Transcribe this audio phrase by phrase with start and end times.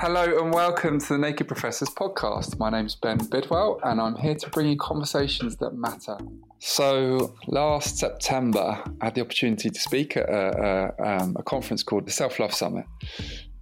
[0.00, 2.58] Hello and welcome to the Naked Professors podcast.
[2.58, 6.18] My name's Ben Bidwell and I'm here to bring you conversations that matter.
[6.58, 11.84] So, last September, I had the opportunity to speak at a, a, um, a conference
[11.84, 12.86] called the Self Love Summit,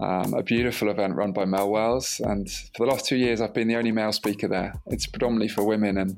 [0.01, 2.19] um, a beautiful event run by Mel Wells.
[2.25, 4.73] And for the last two years, I've been the only male speaker there.
[4.87, 5.99] It's predominantly for women.
[5.99, 6.17] And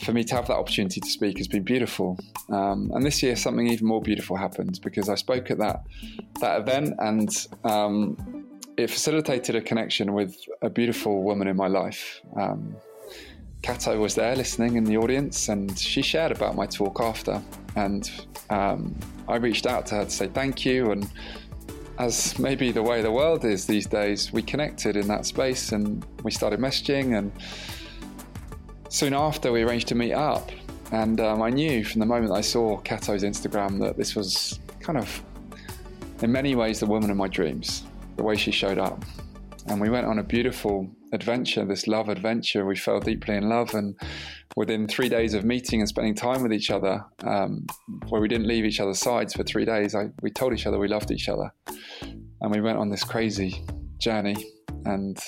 [0.00, 2.16] for me to have that opportunity to speak has been beautiful.
[2.48, 5.82] Um, and this year, something even more beautiful happened because I spoke at that
[6.40, 7.28] that event, and
[7.64, 8.46] um,
[8.82, 12.20] it facilitated a connection with a beautiful woman in my life.
[12.36, 12.76] Um,
[13.62, 17.42] Cato was there listening in the audience, and she shared about my talk after.
[17.76, 18.10] And
[18.48, 20.92] um, I reached out to her to say thank you.
[20.92, 21.10] And
[21.98, 26.04] as maybe the way the world is these days, we connected in that space and
[26.22, 27.18] we started messaging.
[27.18, 27.30] And
[28.88, 30.50] soon after, we arranged to meet up.
[30.92, 34.98] And um, I knew from the moment I saw Cato's Instagram that this was kind
[34.98, 35.22] of,
[36.22, 37.84] in many ways, the woman of my dreams
[38.20, 39.02] the way she showed up.
[39.66, 42.66] And we went on a beautiful adventure, this love adventure.
[42.66, 43.72] We fell deeply in love.
[43.72, 43.98] And
[44.56, 47.66] within three days of meeting and spending time with each other, um,
[48.10, 50.78] where we didn't leave each other's sides for three days, I, we told each other
[50.78, 51.50] we loved each other.
[52.42, 53.64] And we went on this crazy
[53.96, 54.36] journey.
[54.84, 55.18] And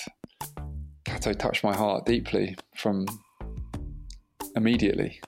[1.06, 3.06] Cato touched my heart deeply from
[4.54, 5.18] immediately.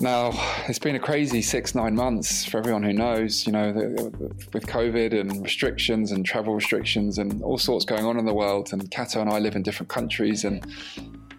[0.00, 0.32] Now,
[0.68, 5.18] it's been a crazy six, nine months for everyone who knows, you know, with COVID
[5.18, 8.72] and restrictions and travel restrictions and all sorts going on in the world.
[8.72, 10.66] And Cato and I live in different countries, and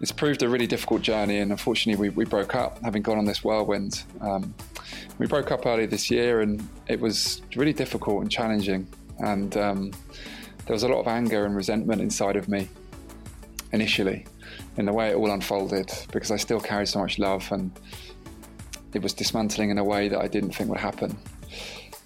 [0.00, 1.40] it's proved a really difficult journey.
[1.40, 4.04] And unfortunately, we, we broke up having gone on this whirlwind.
[4.20, 4.54] Um,
[5.18, 8.86] we broke up early this year, and it was really difficult and challenging.
[9.18, 9.90] And um,
[10.66, 12.68] there was a lot of anger and resentment inside of me
[13.72, 14.26] initially
[14.76, 17.70] in the way it all unfolded because I still carried so much love and
[18.94, 21.16] it was dismantling in a way that I didn't think would happen.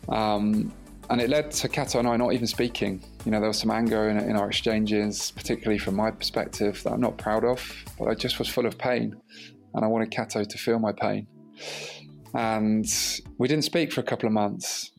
[0.09, 0.73] Um,
[1.11, 3.03] and it led to Cato and I not even speaking.
[3.25, 6.93] You know, there was some anger in, in, our exchanges, particularly from my perspective, that
[6.93, 9.17] I'm not proud of, but I just was full of pain.
[9.75, 11.27] And I wanted Cato to feel my pain.
[12.35, 12.87] And
[13.39, 14.91] we didn't speak for a couple of months.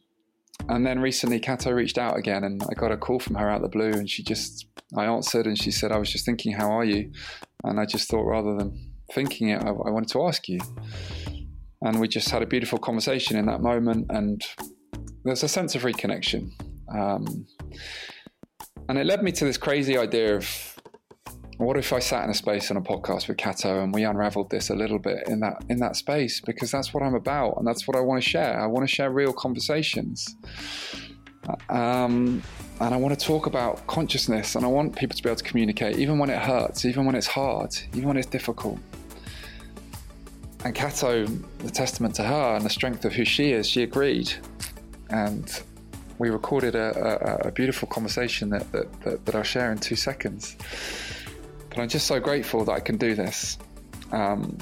[0.68, 3.62] And then recently, Cato reached out again, and I got a call from her out
[3.62, 3.92] the blue.
[3.92, 4.68] And she just,
[4.98, 7.12] I answered, and she said, I was just thinking, how are you?
[7.64, 10.60] And I just thought, rather than thinking it, I, I wanted to ask you
[11.82, 14.44] and we just had a beautiful conversation in that moment and
[15.24, 16.52] there's a sense of reconnection
[16.94, 17.46] um,
[18.88, 20.76] and it led me to this crazy idea of
[21.60, 24.50] what if I sat in a space on a podcast with Cato and we unraveled
[24.50, 27.68] this a little bit in that in that space because that's what I'm about and
[27.68, 28.60] that's what I want to share.
[28.60, 30.36] I want to share real conversations.
[31.68, 32.42] Um,
[32.80, 35.44] and I want to talk about consciousness and I want people to be able to
[35.44, 38.80] communicate even when it hurts, even when it's hard, even when it's difficult
[40.66, 44.32] and Cato, the testament to her and the strength of who she is, she agreed.
[45.10, 45.50] And
[46.18, 49.96] we recorded a, a, a beautiful conversation that, that, that, that, I'll share in two
[49.96, 50.58] seconds.
[51.70, 53.58] But I'm just so grateful that I can do this.
[54.12, 54.58] Um,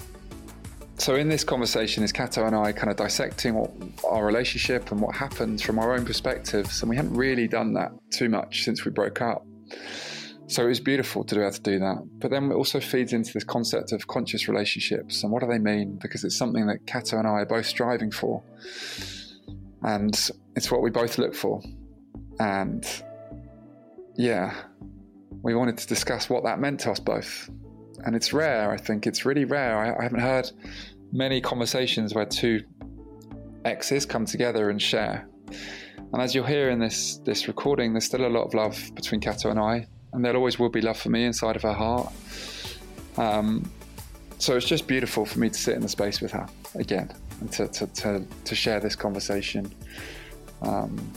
[1.00, 3.72] so, in this conversation, is Cato and I kind of dissecting what,
[4.04, 6.82] our relationship and what happened from our own perspectives.
[6.82, 9.46] And we haven't really done that too much since we broke up.
[10.50, 12.08] So it was beautiful to be able to do that.
[12.20, 15.60] But then it also feeds into this concept of conscious relationships and what do they
[15.60, 15.98] mean?
[16.02, 18.42] Because it's something that Cato and I are both striving for.
[19.84, 20.18] And
[20.56, 21.62] it's what we both look for.
[22.40, 22.86] And
[24.16, 24.56] yeah,
[25.44, 27.50] we wanted to discuss what that meant to us both.
[28.06, 29.06] And it's rare, I think.
[29.06, 29.78] It's really rare.
[29.78, 30.50] I, I haven't heard
[31.12, 32.64] many conversations where two
[33.66, 35.28] exes come together and share.
[36.14, 39.20] And as you'll hear in this this recording, there's still a lot of love between
[39.20, 42.12] Cato and I and there always will be love for me inside of her heart.
[43.18, 43.70] Um,
[44.40, 47.12] so it's just beautiful for me to sit in the space with her again.
[47.40, 49.74] and to, to, to, to share this conversation.
[50.62, 51.12] Um,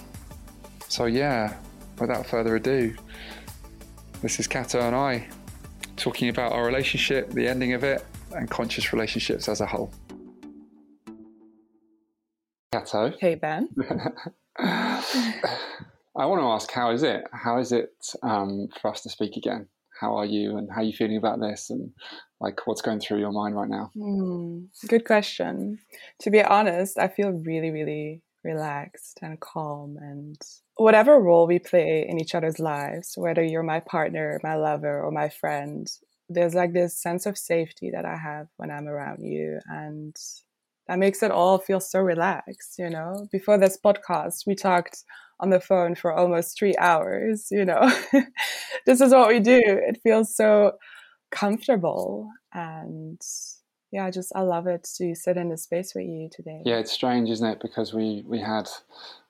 [0.88, 1.56] so, yeah,
[1.98, 2.96] without further ado,
[4.22, 5.28] this is Cato and I
[5.96, 9.92] talking about our relationship, the ending of it, and conscious relationships as a whole.
[12.72, 13.12] Cato.
[13.18, 13.68] Hey, Ben.
[16.16, 17.24] I want to ask, how is it?
[17.32, 17.92] How is it
[18.22, 19.68] um, for us to speak again?
[20.00, 21.90] How are you, and how are you feeling about this, and
[22.40, 23.90] like what's going through your mind right now?
[23.96, 25.78] Mm, good question.
[26.20, 30.40] To be honest, I feel really, really relaxed and calm, and
[30.76, 35.10] whatever role we play in each other's lives, whether you're my partner, my lover, or
[35.10, 35.86] my friend,
[36.30, 40.16] there's like this sense of safety that I have when I'm around you, and
[40.88, 42.78] that makes it all feel so relaxed.
[42.78, 45.04] You know, before this podcast, we talked
[45.40, 47.48] on the phone for almost three hours.
[47.50, 47.92] You know,
[48.86, 49.60] this is what we do.
[49.62, 50.72] It feels so
[51.30, 53.20] comfortable and
[53.92, 56.62] yeah, I just I love it to sit in the space with you today.
[56.64, 57.60] Yeah, it's strange, isn't it?
[57.60, 58.68] Because we we had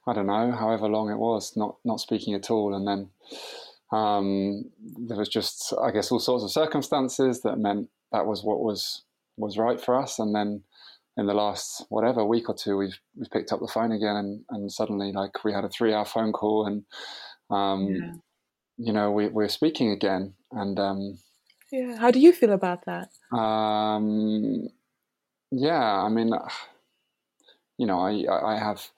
[0.07, 3.11] I don't know, however long it was, not not speaking at all, and then
[3.91, 4.65] um,
[4.99, 9.03] there was just I guess all sorts of circumstances that meant that was what was
[9.37, 10.63] was right for us, and then
[11.17, 14.45] in the last whatever week or two, we've we've picked up the phone again, and,
[14.51, 16.85] and suddenly like we had a three hour phone call, and
[17.51, 18.13] um, yeah.
[18.79, 21.19] you know we we're speaking again, and um,
[21.73, 23.11] yeah, how do you feel about that?
[23.37, 24.69] Um,
[25.51, 26.33] yeah, I mean,
[27.77, 28.89] you know, I I have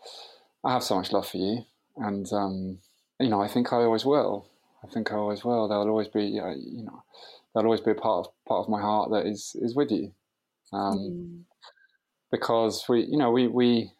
[0.65, 1.65] I have so much love for you,
[1.97, 2.79] and um,
[3.19, 4.49] you know, I think I always will.
[4.85, 5.69] I think I always will.
[5.69, 7.05] There'll always be, uh, you know,
[7.55, 10.12] there'll always be a part of part of my heart that is is with you.
[10.73, 11.51] Um, mm
[12.32, 13.93] because we, you know, we we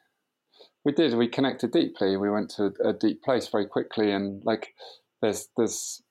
[0.84, 2.17] we did we connected deeply.
[2.17, 4.75] We went to a deep place very quickly, and like
[5.20, 6.02] there's there's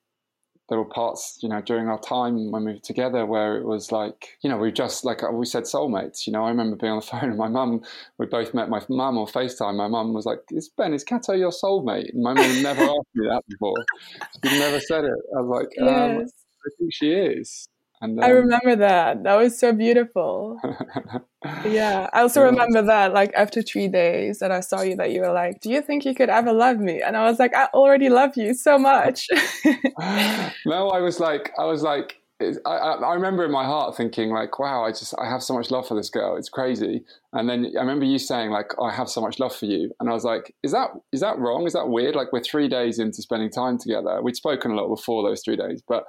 [0.68, 3.92] there were parts, you know, during our time when we were together where it was
[3.92, 6.26] like, you know, we just like we said soulmates.
[6.26, 7.82] You know, I remember being on the phone and my mum,
[8.18, 9.76] we both met my mum on FaceTime.
[9.76, 13.14] My mum was like, "Is Ben, is Cato your soulmate?" And my mum never asked
[13.14, 13.74] me that before.
[14.44, 15.18] She never said it.
[15.36, 16.20] I was like, um, yes.
[16.20, 16.28] um,
[16.64, 17.68] "I think she is."
[18.02, 19.22] And, I remember that.
[19.22, 20.58] That was so beautiful.
[21.64, 22.10] yeah.
[22.12, 25.32] I also remember that, like, after three days that I saw you, that you were
[25.32, 27.00] like, Do you think you could ever love me?
[27.00, 29.28] And I was like, I already love you so much.
[30.66, 32.18] no, I was like, I was like,
[32.66, 35.70] I, I, remember in my heart thinking like, wow, I just I have so much
[35.70, 36.36] love for this girl.
[36.36, 37.04] It's crazy.
[37.32, 39.92] And then I remember you saying like, oh, I have so much love for you.
[40.00, 41.66] And I was like, is that is that wrong?
[41.66, 42.16] Is that weird?
[42.16, 44.20] Like we're three days into spending time together.
[44.22, 46.04] We'd spoken a lot before those three days, but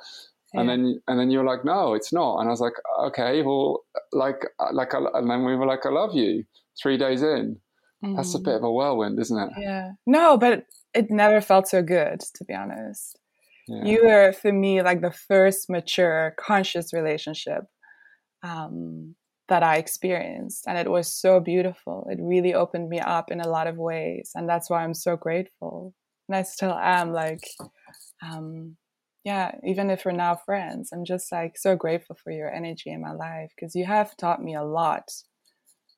[0.53, 2.39] and then and then you were like, no, it's not.
[2.39, 2.73] And I was like,
[3.05, 6.43] okay, well, like like, and then we were like, I love you.
[6.81, 7.57] Three days in,
[8.03, 8.15] mm.
[8.15, 9.49] that's a bit of a whirlwind, isn't it?
[9.59, 9.91] Yeah.
[10.05, 13.19] No, but it never felt so good, to be honest.
[13.67, 13.85] Yeah.
[13.85, 17.63] You were for me like the first mature, conscious relationship
[18.43, 19.15] um,
[19.49, 22.07] that I experienced, and it was so beautiful.
[22.09, 25.15] It really opened me up in a lot of ways, and that's why I'm so
[25.15, 25.93] grateful.
[26.27, 27.43] And I still am like.
[28.21, 28.77] Um,
[29.23, 33.01] yeah, even if we're now friends, I'm just like so grateful for your energy in
[33.01, 35.09] my life because you have taught me a lot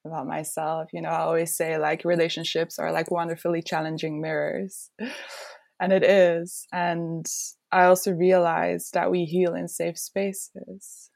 [0.06, 0.90] about myself.
[0.94, 4.92] You know, I always say like relationships are like wonderfully challenging mirrors,
[5.80, 6.68] and it is.
[6.72, 7.26] And
[7.72, 11.10] I also realized that we heal in safe spaces.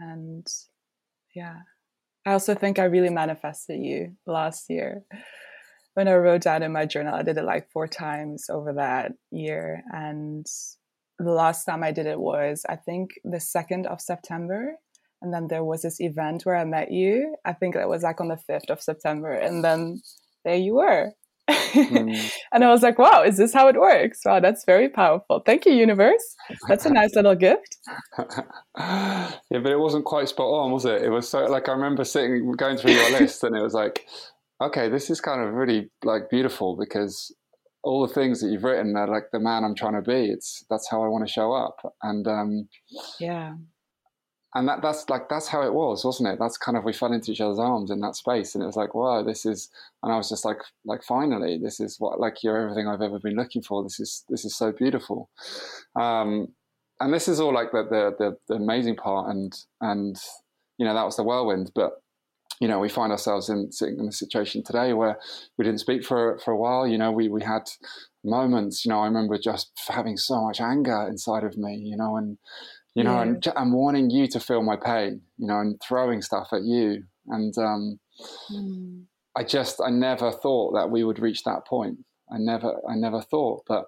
[0.00, 0.46] And
[1.36, 1.58] yeah,
[2.26, 5.04] I also think I really manifested you last year.
[5.94, 9.12] When I wrote down in my journal, I did it like four times over that
[9.30, 9.82] year.
[9.92, 10.46] And
[11.22, 14.76] the last time I did it was, I think, the 2nd of September.
[15.20, 17.36] And then there was this event where I met you.
[17.44, 19.32] I think that was like on the 5th of September.
[19.32, 20.00] And then
[20.44, 21.12] there you were.
[21.48, 22.32] Mm.
[22.52, 24.20] and I was like, wow, is this how it works?
[24.24, 25.42] Wow, that's very powerful.
[25.44, 26.36] Thank you, universe.
[26.68, 27.76] That's a nice little gift.
[28.78, 31.02] yeah, but it wasn't quite spot on, was it?
[31.02, 34.06] It was so like I remember sitting going through your list and it was like,
[34.60, 37.34] okay, this is kind of really like beautiful because
[37.82, 40.26] all the things that you've written are like the man I'm trying to be.
[40.26, 42.68] It's that's how I want to show up, and um,
[43.18, 43.54] yeah,
[44.54, 46.38] and that that's like that's how it was, wasn't it?
[46.38, 48.76] That's kind of we fell into each other's arms in that space, and it was
[48.76, 49.70] like, wow, this is,
[50.02, 53.18] and I was just like, like finally, this is what like you're everything I've ever
[53.18, 53.82] been looking for.
[53.82, 55.30] This is this is so beautiful,
[55.98, 56.48] um,
[57.00, 60.16] and this is all like the, the the the amazing part, and and
[60.78, 62.01] you know that was the whirlwind, but
[62.62, 65.18] you know, we find ourselves in sitting in a situation today where
[65.58, 66.86] we didn't speak for for a while.
[66.86, 67.64] You know, we we had
[68.22, 68.84] moments.
[68.84, 71.74] You know, I remember just having so much anger inside of me.
[71.74, 72.38] You know, and
[72.94, 73.22] you know, yeah.
[73.22, 75.22] and and wanting you to feel my pain.
[75.38, 77.02] You know, and throwing stuff at you.
[77.26, 77.98] And um,
[78.52, 79.06] mm.
[79.36, 81.98] I just I never thought that we would reach that point.
[82.32, 83.64] I never I never thought.
[83.66, 83.86] But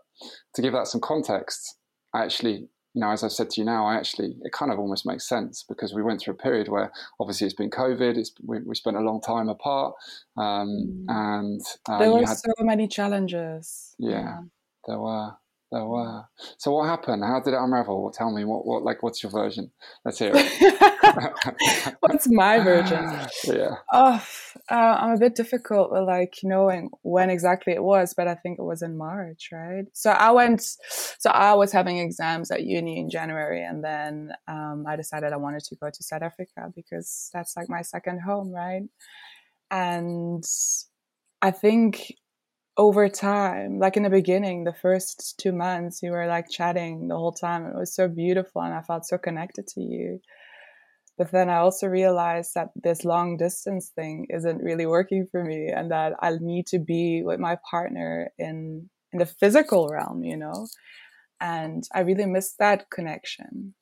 [0.56, 1.76] to give that some context,
[2.12, 4.78] I actually you know, as I've said to you now, I actually it kind of
[4.78, 8.16] almost makes sense because we went through a period where obviously it's been COVID.
[8.16, 9.94] It's we, we spent a long time apart,
[10.36, 11.04] um, mm.
[11.08, 13.96] and uh, there were had, so many challenges.
[13.98, 14.38] Yeah, yeah,
[14.86, 15.32] there were.
[15.72, 16.22] There were.
[16.58, 17.24] So what happened?
[17.24, 18.12] How did it unravel?
[18.16, 19.72] Tell me what, what like what's your version?
[20.04, 21.96] Let's hear it.
[22.00, 23.04] what's my version?
[23.44, 23.76] Yeah.
[23.92, 24.24] Oh,
[24.70, 28.58] uh, I'm a bit difficult with like knowing when exactly it was, but I think
[28.58, 29.84] it was in March, right?
[29.92, 30.62] So I went.
[31.18, 35.36] So I was having exams at uni in January, and then um, I decided I
[35.36, 38.82] wanted to go to South Africa because that's like my second home, right?
[39.70, 40.44] And
[41.42, 42.12] I think
[42.76, 47.16] over time, like in the beginning, the first two months, you were like chatting the
[47.16, 47.66] whole time.
[47.66, 50.20] It was so beautiful, and I felt so connected to you.
[51.16, 55.68] But then I also realized that this long distance thing isn't really working for me,
[55.68, 60.36] and that I need to be with my partner in in the physical realm, you
[60.36, 60.66] know.
[61.40, 63.74] And I really missed that connection.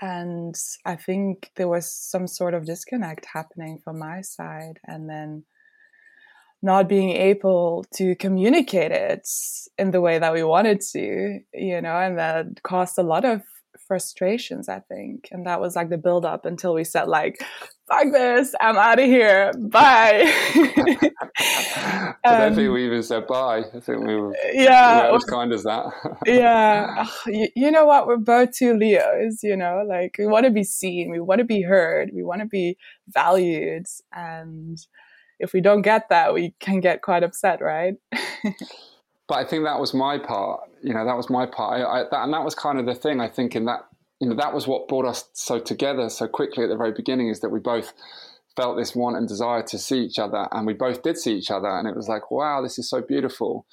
[0.00, 5.44] And I think there was some sort of disconnect happening from my side, and then
[6.66, 9.26] not being able to communicate it
[9.78, 13.40] in the way that we wanted to, you know, and that caused a lot of
[13.86, 15.28] frustrations, I think.
[15.30, 17.38] And that was like the build up until we said like,
[17.86, 19.52] fuck this, I'm out of here.
[19.70, 20.24] Bye.
[21.38, 23.58] I don't think um, we even said bye.
[23.58, 25.86] I think we were yeah, as kind as that.
[26.26, 27.06] yeah.
[27.26, 28.08] You, you know what?
[28.08, 31.44] We're both two Leos, you know, like we want to be seen, we want to
[31.44, 32.76] be heard, we want to be
[33.08, 33.86] valued.
[34.12, 34.78] And
[35.38, 37.94] if we don't get that, we can get quite upset, right?
[39.28, 40.60] but I think that was my part.
[40.82, 41.80] You know, that was my part.
[41.80, 43.20] I, I, that, and that was kind of the thing.
[43.20, 43.86] I think in that,
[44.20, 47.28] you know, that was what brought us so together so quickly at the very beginning
[47.28, 47.92] is that we both
[48.56, 51.50] felt this want and desire to see each other, and we both did see each
[51.50, 53.66] other, and it was like, wow, this is so beautiful.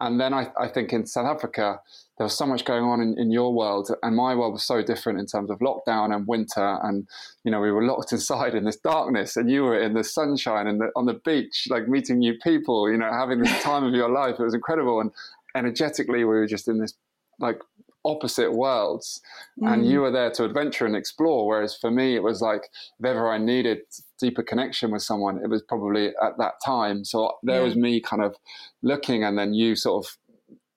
[0.00, 1.80] And then I, I think in South Africa,
[2.16, 4.82] there was so much going on in, in your world and my world was so
[4.82, 7.08] different in terms of lockdown and winter and
[7.44, 10.66] you know we were locked inside in this darkness and you were in the sunshine
[10.66, 14.10] and on the beach like meeting new people you know having this time of your
[14.10, 15.10] life it was incredible and
[15.56, 16.94] energetically we were just in this
[17.40, 17.60] like
[18.06, 19.22] opposite worlds
[19.58, 19.72] mm.
[19.72, 22.68] and you were there to adventure and explore whereas for me it was like
[22.98, 23.78] if ever i needed
[24.20, 27.64] deeper connection with someone it was probably at that time so there yeah.
[27.64, 28.36] was me kind of
[28.82, 30.18] looking and then you sort of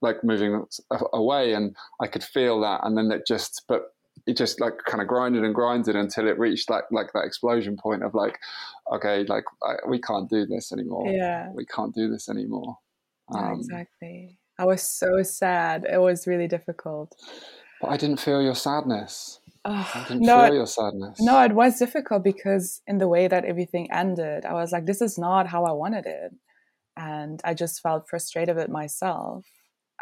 [0.01, 0.63] like moving
[1.13, 3.87] away and I could feel that and then it just but
[4.25, 7.77] it just like kind of grinded and grinded until it reached like like that explosion
[7.77, 8.37] point of like
[8.93, 11.07] okay like I, we can't do this anymore.
[11.07, 11.49] Yeah.
[11.53, 12.77] We can't do this anymore.
[13.33, 14.37] Um, exactly.
[14.59, 15.85] I was so sad.
[15.91, 17.15] It was really difficult.
[17.81, 19.39] But I didn't feel your sadness.
[19.63, 21.19] I didn't no, feel your sadness.
[21.19, 25.01] no it was difficult because in the way that everything ended I was like this
[25.01, 26.31] is not how I wanted it.
[26.95, 29.45] And I just felt frustrated with myself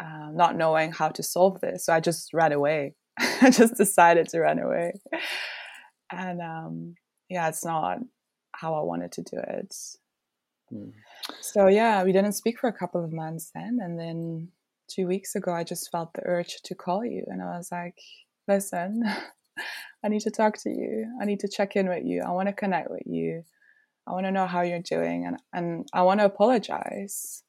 [0.00, 1.86] uh, not knowing how to solve this.
[1.86, 2.94] So I just ran away.
[3.18, 4.92] I just decided to run away.
[6.12, 6.94] And um,
[7.28, 7.98] yeah, it's not
[8.52, 9.74] how I wanted to do it.
[10.72, 10.92] Mm.
[11.40, 13.78] So yeah, we didn't speak for a couple of months then.
[13.80, 14.48] And then
[14.88, 17.24] two weeks ago, I just felt the urge to call you.
[17.26, 17.98] And I was like,
[18.48, 19.02] listen,
[20.04, 21.06] I need to talk to you.
[21.20, 22.22] I need to check in with you.
[22.22, 23.44] I want to connect with you.
[24.06, 25.26] I want to know how you're doing.
[25.26, 27.42] And, and I want to apologize.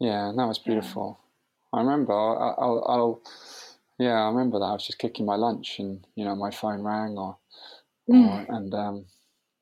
[0.00, 1.20] Yeah, that was beautiful.
[1.72, 2.12] I remember.
[2.12, 3.22] I'll, I'll, I'll,
[3.98, 4.66] yeah, I remember that.
[4.66, 7.38] I was just cooking my lunch, and you know, my phone rang, or,
[8.10, 8.48] mm.
[8.48, 9.06] or and um,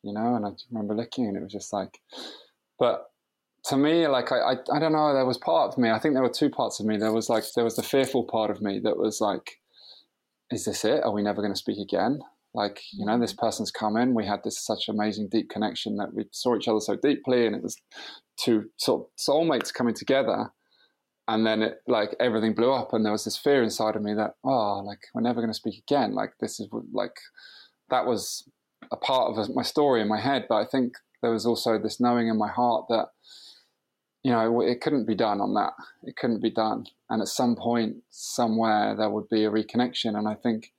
[0.03, 2.01] you know, and I remember looking, and it was just like,
[2.79, 3.11] but
[3.67, 5.13] to me, like I, I, I don't know.
[5.13, 5.91] There was part of me.
[5.91, 6.97] I think there were two parts of me.
[6.97, 9.59] There was like there was the fearful part of me that was like,
[10.51, 11.05] is this it?
[11.05, 12.21] Are we never going to speak again?
[12.55, 13.39] Like you know, this mm.
[13.39, 14.15] person's come in.
[14.15, 17.55] We had this such amazing deep connection that we saw each other so deeply, and
[17.55, 17.77] it was
[18.37, 20.51] two sort of soulmates coming together
[21.31, 24.15] and then it like everything blew up and there was this fear inside of me
[24.15, 26.13] that oh like we're never going to speak again.
[26.13, 27.17] Like this is like
[27.89, 28.49] that was
[28.91, 32.01] a part of my story in my head but i think there was also this
[32.01, 33.09] knowing in my heart that
[34.25, 35.73] you know it couldn't be done on that.
[36.03, 36.87] It couldn't be done.
[37.09, 40.19] And at some point somewhere there would be a reconnection.
[40.19, 40.73] And i think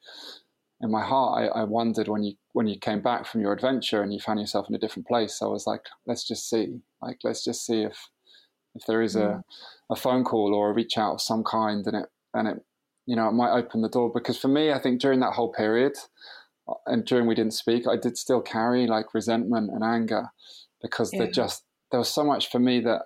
[0.82, 4.02] in my heart I, I wondered when you when you came back from your adventure
[4.02, 6.82] and you found yourself in a different place i was like let's just see.
[7.02, 8.10] Like let's just see if
[8.76, 9.44] if there is a, mm.
[9.90, 12.58] a phone call or a reach out of some kind and it and it
[13.06, 15.52] you know it might open the door because for me i think during that whole
[15.52, 15.94] period
[16.68, 20.28] uh, and during we didn't speak i did still carry like resentment and anger
[20.82, 21.20] because yeah.
[21.20, 23.02] there just there was so much for me that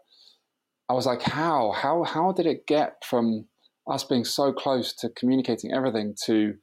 [0.89, 3.47] i was like how how how did it get from
[3.89, 6.55] us being so close to communicating everything to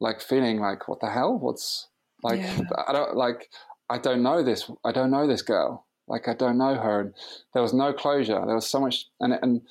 [0.00, 1.88] like feeling like what the hell what's
[2.22, 2.60] like yeah.
[2.88, 3.48] i don't like
[3.90, 7.14] i don't know this i don't know this girl like I don't know her, and
[7.52, 8.42] there was no closure.
[8.46, 9.62] There was so much, and and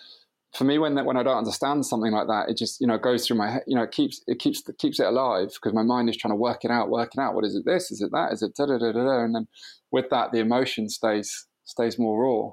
[0.54, 2.98] for me, when that when I don't understand something like that, it just you know
[2.98, 3.64] goes through my head.
[3.68, 6.32] You know, it keeps it keeps it keeps it alive because my mind is trying
[6.32, 8.56] to work it out, working out what is it this, is it that, is it
[8.56, 9.24] da da da da, da.
[9.24, 9.48] and then
[9.92, 12.52] with that, the emotion stays stays more raw,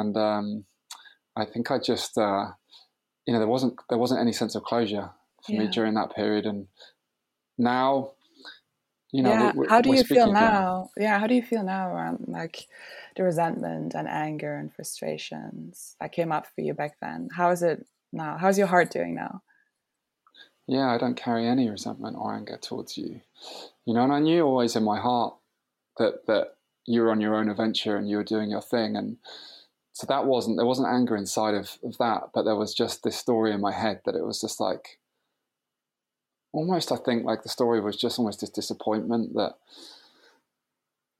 [0.00, 0.64] and um,
[1.36, 2.46] I think I just uh,
[3.26, 5.10] you know there wasn't there wasn't any sense of closure
[5.44, 5.60] for yeah.
[5.60, 6.68] me during that period, and
[7.58, 8.12] now
[9.14, 9.52] you know, yeah.
[9.68, 10.90] how do you feel now?
[10.96, 11.06] Again.
[11.08, 12.66] Yeah, how do you feel now around like
[13.14, 17.28] the resentment and anger and frustrations that came up for you back then?
[17.32, 18.36] How is it now?
[18.36, 19.42] How's your heart doing now?
[20.66, 23.20] Yeah, I don't carry any resentment or anger towards you.
[23.86, 25.36] You know, and I knew always in my heart
[25.96, 29.18] that that you were on your own adventure and you were doing your thing, and
[29.92, 33.16] so that wasn't there wasn't anger inside of, of that, but there was just this
[33.16, 34.98] story in my head that it was just like
[36.54, 39.54] almost I think like the story was just almost this disappointment that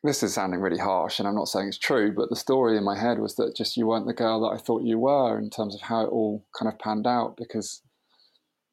[0.03, 2.85] this is sounding really harsh and I'm not saying it's true, but the story in
[2.85, 5.51] my head was that just you weren't the girl that I thought you were in
[5.51, 7.83] terms of how it all kind of panned out because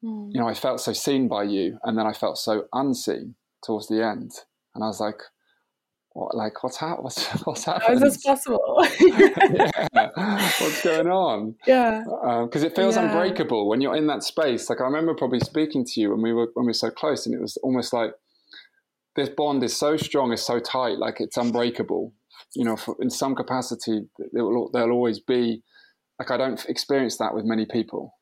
[0.04, 0.28] mm.
[0.32, 3.88] you know, I felt so seen by you and then I felt so unseen towards
[3.88, 4.32] the end.
[4.74, 5.20] And I was like,
[6.14, 7.98] what like what's ha- what's what's happening?
[7.98, 8.86] How is this possible?
[9.00, 10.52] yeah.
[10.60, 11.54] What's going on?
[11.66, 12.02] Yeah.
[12.44, 13.10] Because um, it feels yeah.
[13.10, 14.68] unbreakable when you're in that space.
[14.68, 17.26] Like I remember probably speaking to you when we were when we were so close,
[17.26, 18.12] and it was almost like
[19.16, 22.12] this bond is so strong, it's so tight, like it's unbreakable.
[22.54, 24.02] You know, for, in some capacity,
[24.32, 25.62] will, there'll always be.
[26.18, 28.14] Like I don't experience that with many people.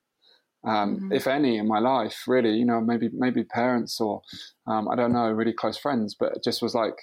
[0.65, 1.13] Um, mm-hmm.
[1.13, 4.23] if any, in my life, really, you know, maybe maybe parents or
[4.67, 6.95] um, I don't know, really close friends, but it just was like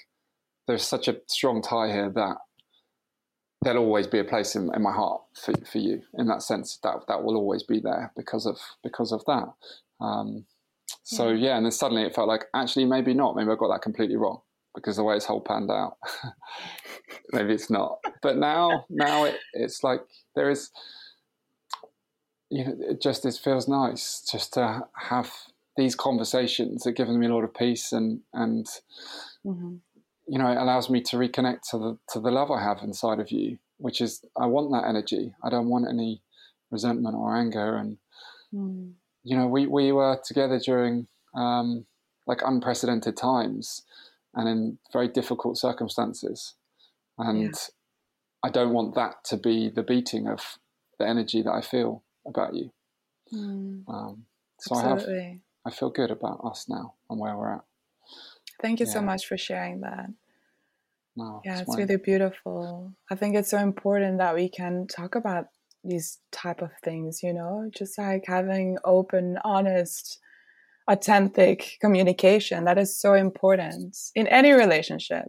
[0.68, 2.38] there's such a strong tie here that
[3.62, 6.78] there'll always be a place in, in my heart for, for you in that sense
[6.84, 9.48] that that will always be there because of because of that.
[10.00, 10.46] Um,
[11.04, 11.50] so yeah.
[11.50, 13.36] yeah and then suddenly it felt like actually maybe not.
[13.36, 14.42] Maybe i got that completely wrong
[14.76, 15.98] because the way it's whole panned out
[17.32, 17.98] maybe it's not.
[18.22, 20.02] But now now it, it's like
[20.36, 20.70] there is
[22.50, 25.32] you know it just it feels nice just to have
[25.78, 28.68] these conversations that gives me a lot of peace and and
[29.46, 29.76] mm-hmm
[30.28, 33.20] you know, it allows me to reconnect to the to the love I have inside
[33.20, 35.34] of you, which is I want that energy.
[35.44, 36.22] I don't want any
[36.70, 37.78] resentment or anger.
[37.78, 37.98] And
[38.54, 38.92] mm.
[39.24, 41.86] you know, we we were together during um,
[42.26, 43.84] like unprecedented times
[44.34, 46.56] and in very difficult circumstances,
[47.18, 47.52] and yeah.
[48.44, 50.60] I don't want that to be the beating of
[51.00, 52.72] the energy that I feel about you.
[53.34, 53.84] Mm.
[53.88, 54.26] Um,
[54.60, 55.20] so Absolutely.
[55.20, 57.64] I have I feel good about us now and where we're at.
[58.62, 58.94] Thank you yeah.
[58.94, 60.08] so much for sharing that.
[61.16, 62.94] No, yeah, it's, it's really beautiful.
[63.10, 65.46] I think it's so important that we can talk about
[65.84, 70.20] these type of things, you know, just like having open, honest,
[70.88, 72.66] authentic communication.
[72.66, 75.28] That is so important in any relationship.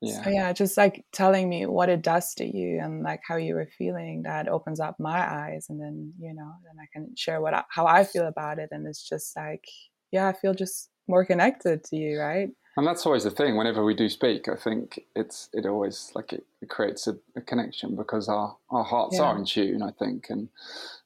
[0.00, 0.24] Yeah.
[0.24, 3.54] So yeah, just like telling me what it does to you and like how you
[3.54, 7.40] were feeling, that opens up my eyes, and then you know, then I can share
[7.40, 9.64] what I, how I feel about it, and it's just like,
[10.10, 12.50] yeah, I feel just more connected to you, right?
[12.76, 13.56] And that's always the thing.
[13.56, 17.42] Whenever we do speak, I think it's it always like it, it creates a, a,
[17.42, 19.24] connection because our our hearts yeah.
[19.24, 19.82] are in tune.
[19.82, 20.48] I think, and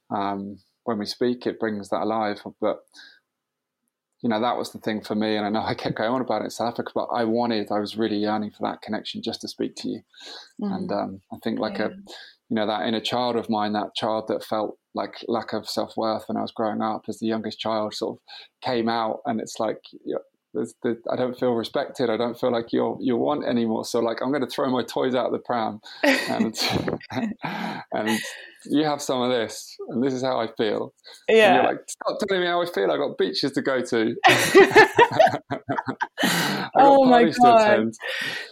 [0.09, 2.41] um, when we speak, it brings that alive.
[2.61, 2.85] But
[4.21, 5.35] you know, that was the thing for me.
[5.35, 7.71] And I know I kept going on about it in South Africa, but I wanted,
[7.71, 10.01] I was really yearning for that connection just to speak to you.
[10.61, 10.75] Mm.
[10.75, 11.85] And um, I think like yeah.
[11.85, 11.89] a,
[12.49, 15.95] you know, that inner child of mine, that child that felt like lack of self
[15.97, 18.21] worth when I was growing up as the youngest child, sort of
[18.61, 19.79] came out, and it's like
[20.53, 22.09] the, I don't feel respected.
[22.09, 23.85] I don't feel like you're you want anymore.
[23.85, 26.57] So like I'm going to throw my toys out of the pram, and
[27.93, 28.19] and
[28.65, 30.93] you have some of this, and this is how I feel.
[31.29, 31.47] Yeah.
[31.47, 32.91] And you're like, stop telling me how I feel.
[32.91, 34.15] I got beaches to go to.
[36.79, 37.91] oh my god!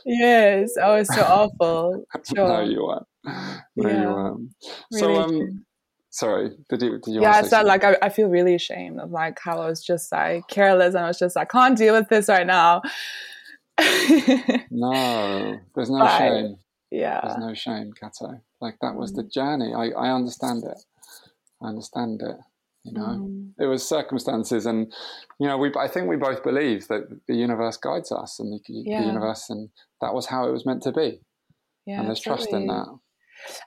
[0.05, 2.05] Yes, oh, it's so awful.
[2.35, 2.47] Sure.
[2.47, 3.05] no, you weren't.
[3.75, 4.01] No, yeah.
[4.01, 4.51] you weren't.
[4.91, 5.65] So really um
[6.15, 9.11] sorry did you did you yeah it's not like I, I feel really ashamed of
[9.11, 12.07] like how i was just like careless and i was just like can't deal with
[12.07, 12.81] this right now
[14.71, 16.55] no there's no but, shame
[16.89, 19.17] yeah there's no shame Cato like that was mm.
[19.17, 20.81] the journey i i understand it
[21.61, 22.37] i understand it
[22.85, 23.49] you know mm.
[23.59, 24.91] it was circumstances and
[25.39, 28.59] you know we i think we both believe that the universe guides us and the,
[28.67, 29.01] yeah.
[29.01, 29.69] the universe and
[30.01, 31.19] that was how it was meant to be
[31.85, 32.45] yeah, and there's absolutely.
[32.45, 32.87] trust in that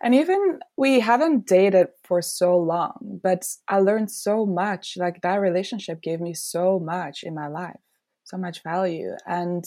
[0.02, 4.94] and even we haven't dated for so long, but I learned so much.
[4.96, 7.80] Like that relationship gave me so much in my life,
[8.24, 9.12] so much value.
[9.26, 9.64] And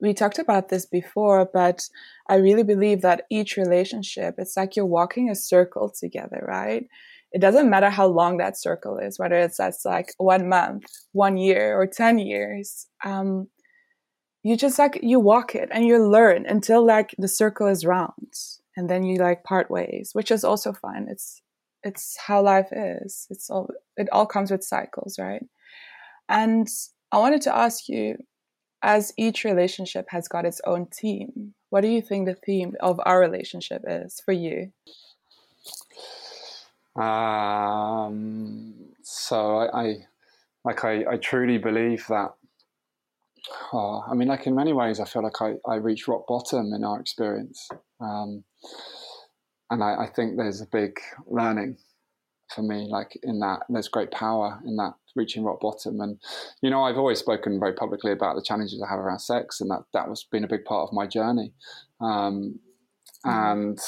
[0.00, 1.82] we talked about this before, but
[2.28, 6.86] I really believe that each relationship, it's like you're walking a circle together, right?
[7.32, 11.36] It doesn't matter how long that circle is, whether it's that's like one month, one
[11.36, 12.86] year, or 10 years.
[13.04, 13.48] Um,
[14.42, 18.32] you just like, you walk it and you learn until like the circle is round
[18.76, 21.06] and then you like part ways, which is also fine.
[21.10, 21.42] It's
[21.82, 23.26] it's how life is.
[23.30, 25.42] It's all it all comes with cycles, right?
[26.28, 26.68] And
[27.12, 28.16] I wanted to ask you,
[28.82, 33.00] as each relationship has got its own theme, what do you think the theme of
[33.04, 34.72] our relationship is for you?
[37.00, 39.96] Um, so I, I
[40.64, 42.34] like I, I truly believe that
[43.72, 46.72] oh, I mean, like in many ways, I feel like I, I reached rock bottom
[46.72, 47.68] in our experience.
[48.00, 48.44] Um,
[49.70, 51.76] and I, I, think there's a big learning
[52.54, 56.00] for me, like in that, there's great power in that reaching rock bottom.
[56.00, 56.18] And,
[56.62, 59.70] you know, I've always spoken very publicly about the challenges I have around sex, and
[59.70, 61.52] that, that was been a big part of my journey.
[62.00, 62.60] Um,
[63.26, 63.30] mm-hmm.
[63.30, 63.78] and,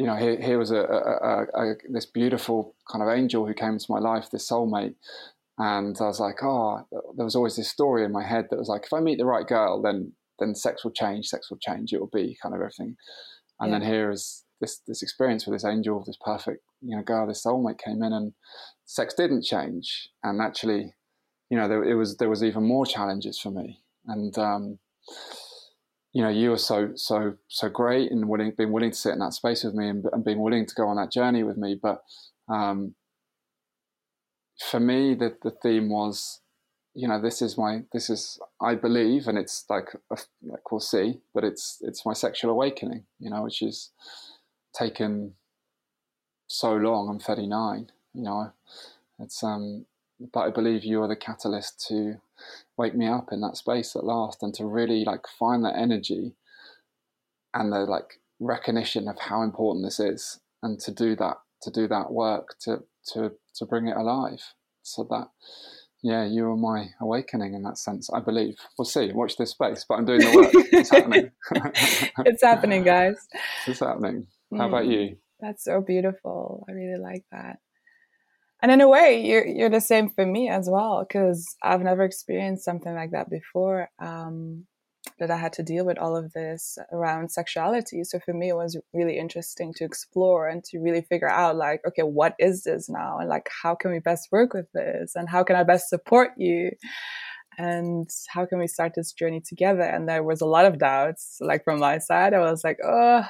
[0.00, 3.74] you know, here, here was a, a, a, this beautiful kind of angel who came
[3.74, 4.94] into my life, this soulmate,
[5.58, 6.86] and I was like, oh,
[7.16, 9.26] there was always this story in my head that was like, if I meet the
[9.26, 12.62] right girl, then then sex will change, sex will change, it will be kind of
[12.62, 12.96] everything.
[13.60, 13.78] And yeah.
[13.78, 17.44] then here is this this experience with this angel, this perfect you know girl, this
[17.44, 18.32] soulmate came in, and
[18.86, 20.94] sex didn't change, and actually,
[21.50, 24.78] you know, there it was there was even more challenges for me, and um,
[26.12, 29.20] you know, you were so so so great and willing, being willing to sit in
[29.20, 31.78] that space with me, and, and being willing to go on that journey with me,
[31.80, 32.02] but
[32.48, 32.94] um,
[34.60, 36.40] for me, the, the theme was,
[36.94, 41.20] you know, this is my, this is, I believe, and it's like, like we'll see,
[41.32, 43.90] but it's, it's my sexual awakening, you know, which is
[44.74, 45.34] taken
[46.48, 47.08] so long.
[47.08, 48.52] I'm 39, you know,
[49.18, 49.86] it's, um,
[50.32, 52.20] but I believe you are the catalyst to
[52.76, 56.34] wake me up in that space at last and to really like find that energy
[57.54, 61.86] and the like recognition of how important this is and to do that to do
[61.88, 64.40] that work to to to bring it alive.
[64.82, 65.28] So that,
[66.02, 68.10] yeah, you are my awakening in that sense.
[68.12, 68.56] I believe.
[68.78, 69.12] We'll see.
[69.12, 70.50] Watch this space, but I'm doing the work.
[70.72, 71.30] it's happening.
[72.26, 73.16] it's happening, guys.
[73.66, 74.26] It's happening.
[74.52, 74.68] How mm.
[74.68, 75.16] about you?
[75.40, 76.64] That's so beautiful.
[76.68, 77.58] I really like that.
[78.62, 82.04] And in a way, you're you're the same for me as well because I've never
[82.04, 83.88] experienced something like that before.
[83.98, 84.66] Um,
[85.18, 88.04] that I had to deal with all of this around sexuality.
[88.04, 91.82] So for me, it was really interesting to explore and to really figure out, like,
[91.86, 93.18] okay, what is this now?
[93.18, 95.12] And like, how can we best work with this?
[95.14, 96.70] And how can I best support you?
[97.60, 99.82] And how can we start this journey together?
[99.82, 102.32] And there was a lot of doubts, like from my side.
[102.32, 103.22] I was like, oh,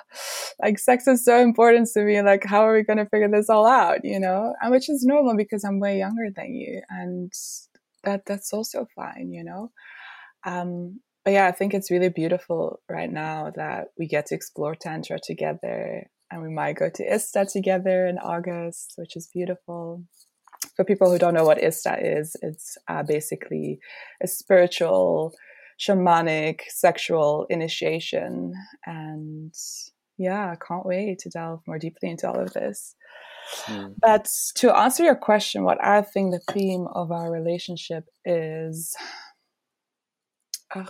[0.62, 2.22] like sex is so important to me.
[2.22, 4.04] Like, how are we going to figure this all out?
[4.04, 6.80] You know, and which is normal because I'm way younger than you.
[6.88, 7.32] And
[8.04, 9.72] that that's also fine, you know.
[10.44, 14.76] Um, but yeah, I think it's really beautiful right now that we get to explore
[14.76, 20.04] Tantra together and we might go to ISTA together in August, which is beautiful.
[20.80, 23.80] For people who don't know what ISTA is, it's uh, basically
[24.22, 25.34] a spiritual,
[25.78, 28.54] shamanic, sexual initiation.
[28.86, 29.52] And
[30.16, 32.94] yeah, I can't wait to delve more deeply into all of this.
[33.66, 33.96] Mm.
[34.00, 38.96] But to answer your question, what I think the theme of our relationship is.
[40.74, 40.88] Ugh,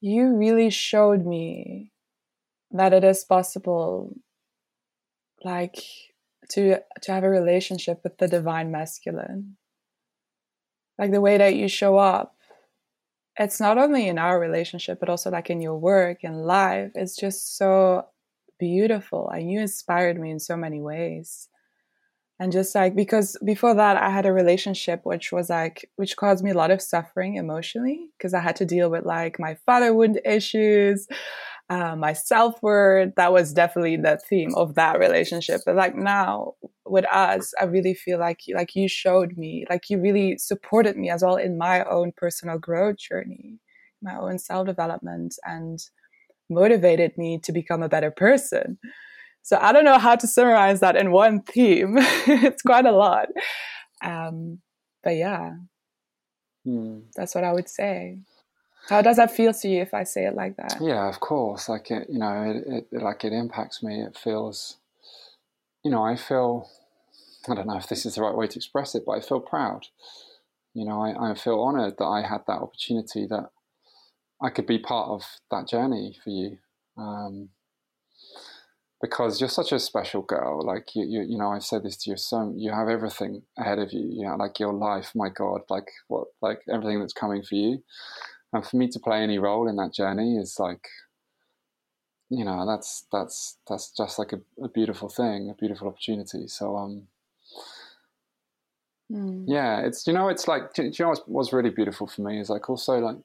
[0.00, 1.92] you really showed me
[2.70, 4.14] that it is possible
[5.44, 5.76] like
[6.50, 9.56] to to have a relationship with the divine masculine.
[10.98, 12.34] Like the way that you show up
[13.38, 16.90] it's not only in our relationship but also like in your work and life.
[16.94, 18.06] It's just so
[18.58, 21.48] beautiful and you inspired me in so many ways.
[22.40, 26.44] And just like because before that i had a relationship which was like which caused
[26.44, 30.20] me a lot of suffering emotionally because i had to deal with like my fatherhood
[30.24, 31.08] issues
[31.70, 36.54] uh, my self-worth that was definitely the theme of that relationship but like now
[36.86, 41.10] with us i really feel like like you showed me like you really supported me
[41.10, 43.58] as well in my own personal growth journey
[44.00, 45.80] my own self-development and
[46.48, 48.78] motivated me to become a better person
[49.48, 51.96] so I don't know how to summarize that in one theme.
[51.98, 53.28] it's quite a lot.
[54.04, 54.58] Um,
[55.02, 55.52] but yeah,
[56.66, 56.98] hmm.
[57.16, 58.18] that's what I would say.
[58.88, 60.78] How does that feel to you if I say it like that?
[60.80, 61.68] Yeah, of course.
[61.68, 64.00] Like it, you know, it, it like it impacts me.
[64.00, 64.78] It feels,
[65.84, 66.68] you know, I feel.
[67.48, 69.40] I don't know if this is the right way to express it, but I feel
[69.40, 69.86] proud.
[70.74, 73.50] You know, I, I feel honoured that I had that opportunity that
[74.42, 76.58] I could be part of that journey for you.
[76.96, 77.50] Um,
[79.00, 80.64] because you're such a special girl.
[80.64, 82.16] Like you, you, you know, I've said this to you.
[82.16, 84.08] So you have everything ahead of you.
[84.10, 85.12] You know, like your life.
[85.14, 87.82] My God, like what, like everything that's coming for you.
[88.52, 90.88] And for me to play any role in that journey is like,
[92.30, 96.46] you know, that's that's that's just like a, a beautiful thing, a beautiful opportunity.
[96.48, 97.02] So, um,
[99.12, 99.44] mm.
[99.46, 102.48] yeah, it's you know, it's like you know, what's, what's really beautiful for me is
[102.48, 103.16] like also like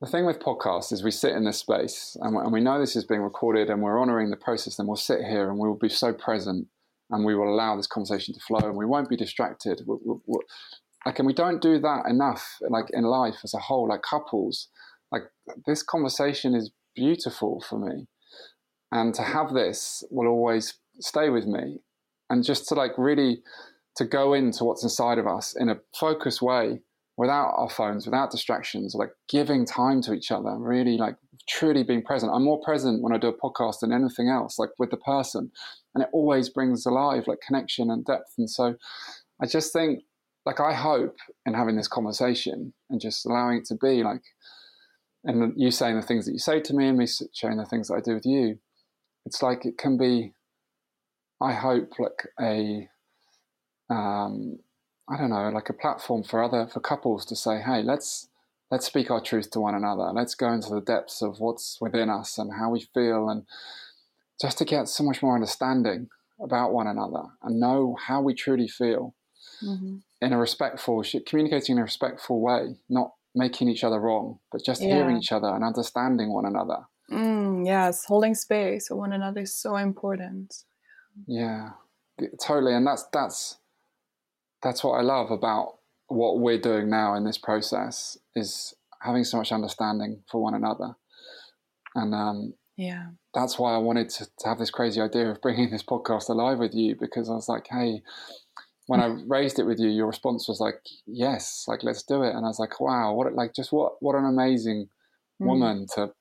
[0.00, 2.96] the thing with podcasts is we sit in this space and, and we know this
[2.96, 5.78] is being recorded and we're honoring the process and we'll sit here and we will
[5.78, 6.66] be so present
[7.10, 10.42] and we will allow this conversation to flow and we won't be distracted we'll, we'll,
[11.06, 14.68] like and we don't do that enough like in life as a whole like couples
[15.10, 15.22] like
[15.66, 18.06] this conversation is beautiful for me
[18.92, 21.78] and to have this will always stay with me
[22.28, 23.42] and just to like really
[23.96, 26.80] to go into what's inside of us in a focused way
[27.16, 31.16] without our phones, without distractions, like giving time to each other, really like
[31.48, 32.32] truly being present.
[32.34, 35.50] I'm more present when I do a podcast than anything else, like with the person.
[35.94, 38.34] And it always brings alive like connection and depth.
[38.36, 38.74] And so
[39.40, 40.02] I just think,
[40.46, 44.22] like, I hope in having this conversation and just allowing it to be like,
[45.24, 47.88] and you saying the things that you say to me and me sharing the things
[47.88, 48.60] that I do with you,
[49.26, 50.34] it's like it can be,
[51.42, 52.88] I hope, like a,
[53.90, 54.60] um,
[55.10, 58.28] I don't know, like a platform for other for couples to say, hey, let's
[58.70, 60.12] let's speak our truth to one another.
[60.14, 63.46] Let's go into the depths of what's within us and how we feel, and
[64.40, 66.08] just to get so much more understanding
[66.40, 69.14] about one another and know how we truly feel
[69.62, 69.96] mm-hmm.
[70.20, 74.82] in a respectful, communicating in a respectful way, not making each other wrong, but just
[74.82, 74.94] yeah.
[74.94, 76.78] hearing each other and understanding one another.
[77.10, 80.54] Mm, yes, holding space for one another is so important.
[81.26, 81.70] Yeah,
[82.44, 83.58] totally, and that's that's
[84.62, 89.38] that's what I love about what we're doing now in this process is having so
[89.38, 90.96] much understanding for one another.
[91.94, 95.70] And um, yeah, that's why I wanted to, to, have this crazy idea of bringing
[95.70, 98.02] this podcast alive with you because I was like, hey,
[98.86, 102.34] when I raised it with you, your response was like, yes, like let's do it.
[102.34, 104.88] And I was like, wow, what like just what what an amazing
[105.42, 105.46] mm.
[105.46, 106.12] woman to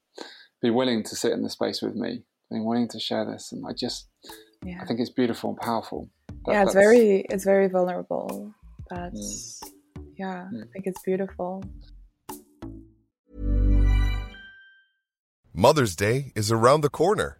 [0.61, 3.51] be willing to sit in the space with me, being willing to share this.
[3.51, 4.07] And I just,
[4.65, 4.79] yeah.
[4.81, 6.09] I think it's beautiful and powerful.
[6.45, 8.53] That, yeah, it's very it's very vulnerable.
[8.89, 10.03] That's mm.
[10.17, 10.63] yeah, mm.
[10.63, 11.63] I think it's beautiful.
[15.53, 17.39] Mother's Day is around the corner.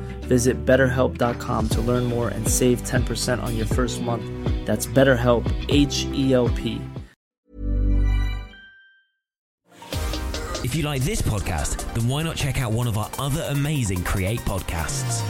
[0.25, 4.25] Visit betterhelp.com to learn more and save 10% on your first month.
[4.65, 6.81] That's BetterHelp, H E L P.
[10.63, 14.03] If you like this podcast, then why not check out one of our other amazing
[14.03, 15.21] Create podcasts?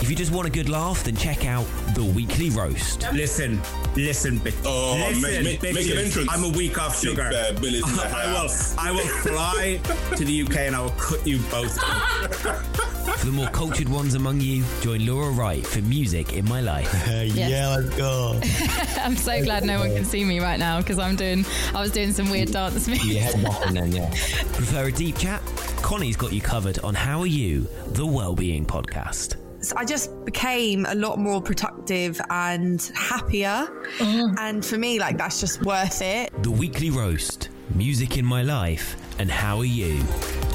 [0.00, 3.00] If you just want a good laugh, then check out The Weekly Roast.
[3.12, 3.60] Listen,
[3.96, 4.54] listen, bitch.
[4.64, 6.28] Oh, listen, make, make, make an entrance.
[6.30, 7.24] I'm a week off sugar.
[7.34, 9.80] I will, I will fly
[10.16, 11.76] to the UK and I will cut you both.
[13.16, 16.92] For the more cultured ones among you, join Laura Wright for Music in My Life.
[17.34, 18.40] yeah, let's go.
[19.02, 21.44] I'm so glad no one can see me right now because I'm doing,
[21.74, 23.06] I was doing some weird dance moves.
[23.06, 23.30] Yeah,
[23.70, 24.10] then, yeah.
[24.52, 25.42] Prefer a deep chat?
[25.82, 29.36] Connie's got you covered on How Are You, the Wellbeing Podcast.
[29.76, 33.68] I just became a lot more productive and happier.
[33.98, 34.38] Mm.
[34.38, 36.30] And for me, like, that's just worth it.
[36.42, 40.04] The Weekly Roast, Music in My Life, and How Are You?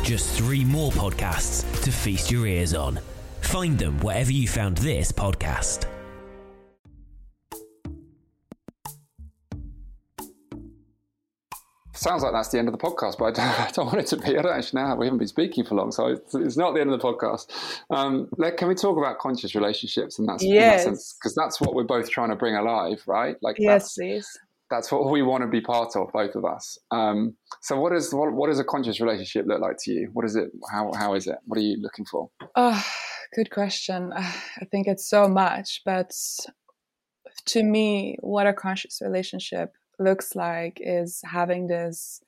[0.03, 2.99] Just three more podcasts to feast your ears on.
[3.41, 5.87] Find them wherever you found this podcast.
[12.03, 14.07] sounds like that's the end of the podcast, but I don't, I don't, want it
[14.07, 14.37] to be.
[14.37, 14.95] I don't actually know.
[14.95, 17.47] We haven't been speaking for long, so it's, it's not the end of the podcast.
[17.89, 20.83] Um, like, can we talk about conscious relationships and that's yes.
[20.83, 23.35] because that that's what we're both trying to bring alive, right?
[23.41, 24.27] Like, yes, please.
[24.73, 26.79] That's what we want to be part of, both of us.
[26.89, 30.09] Um, so, what is what, what does a conscious relationship look like to you?
[30.13, 30.49] What is it?
[30.71, 31.35] How how is it?
[31.45, 32.31] What are you looking for?
[32.55, 32.83] Oh,
[33.35, 34.11] good question.
[34.15, 36.11] I think it's so much, but
[37.45, 42.21] to me, what a conscious relationship looks like is having this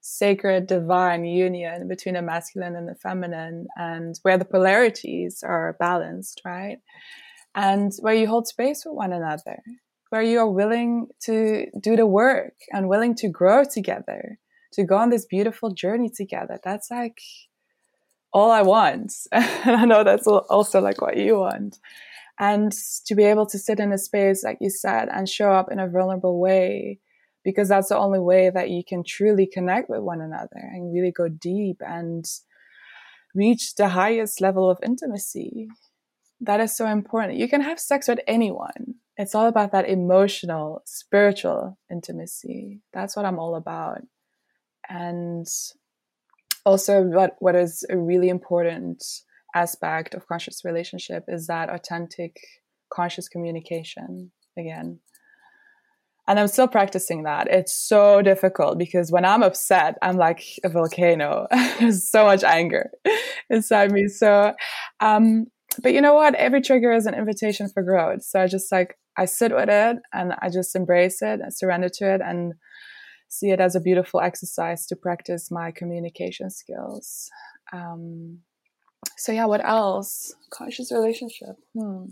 [0.00, 6.40] sacred divine union between the masculine and the feminine and where the polarities are balanced
[6.44, 6.78] right
[7.54, 9.62] and where you hold space for one another
[10.12, 14.38] where you are willing to do the work and willing to grow together
[14.72, 17.20] to go on this beautiful journey together that's like
[18.32, 21.78] all i want and i know that's also like what you want
[22.38, 22.72] and
[23.06, 25.80] to be able to sit in a space like you said and show up in
[25.80, 26.98] a vulnerable way
[27.42, 31.10] because that's the only way that you can truly connect with one another and really
[31.10, 32.26] go deep and
[33.34, 35.68] reach the highest level of intimacy.
[36.40, 37.38] That is so important.
[37.38, 38.96] You can have sex with anyone.
[39.16, 42.80] It's all about that emotional, spiritual intimacy.
[42.92, 44.00] That's what I'm all about.
[44.88, 45.46] And
[46.64, 49.04] also what what is a really important
[49.54, 52.36] aspect of conscious relationship is that authentic
[52.90, 55.00] conscious communication again
[56.28, 57.48] and I'm still practicing that.
[57.50, 61.48] It's so difficult because when I'm upset, I'm like a volcano.
[61.80, 62.90] There's so much anger
[63.50, 64.06] inside me.
[64.06, 64.54] So,
[65.00, 65.46] um,
[65.82, 66.34] but you know what?
[66.36, 68.22] Every trigger is an invitation for growth.
[68.22, 71.88] So I just like, I sit with it and I just embrace it and surrender
[71.88, 72.54] to it and
[73.28, 77.28] see it as a beautiful exercise to practice my communication skills.
[77.72, 78.40] Um,
[79.16, 80.34] so yeah, what else?
[80.50, 81.56] Conscious relationship.
[81.78, 82.06] Hmm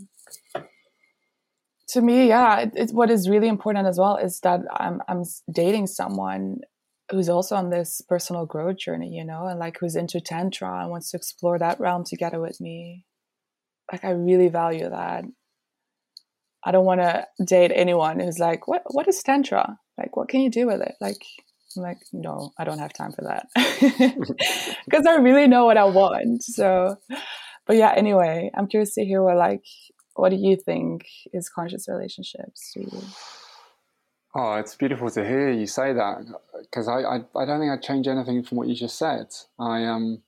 [1.91, 5.23] to me, yeah, it, it, what is really important as well is that I'm I'm
[5.51, 6.61] dating someone
[7.11, 10.89] who's also on this personal growth journey, you know, and like who's into tantra and
[10.89, 13.05] wants to explore that realm together with me.
[13.91, 15.25] Like I really value that.
[16.63, 19.77] I don't want to date anyone who's like, "What what is tantra?
[19.97, 21.17] Like what can you do with it?" Like
[21.75, 23.47] I'm like, "No, I don't have time for that."
[24.85, 26.43] Because I really know what I want.
[26.43, 26.97] So
[27.65, 29.63] but yeah, anyway, I'm curious to hear what like
[30.15, 33.01] what do you think is conscious relationships to you?
[34.35, 36.17] Oh, it's beautiful to hear you say that
[36.61, 39.27] because I, I, I, don't think I'd change anything from what you just said.
[39.59, 40.21] I um,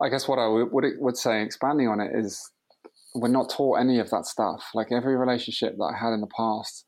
[0.00, 2.50] I guess what I would, would say, expanding on it, is
[3.14, 4.70] we're not taught any of that stuff.
[4.74, 6.86] Like every relationship that I had in the past,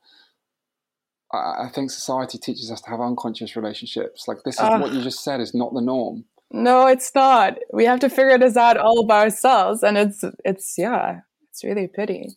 [1.33, 4.27] I, I think society teaches us to have unconscious relationships.
[4.27, 6.25] Like this is uh, what you just said is not the norm.
[6.51, 7.59] No, it's not.
[7.73, 11.85] We have to figure this out all by ourselves, and it's it's yeah, it's really
[11.85, 12.29] a pity.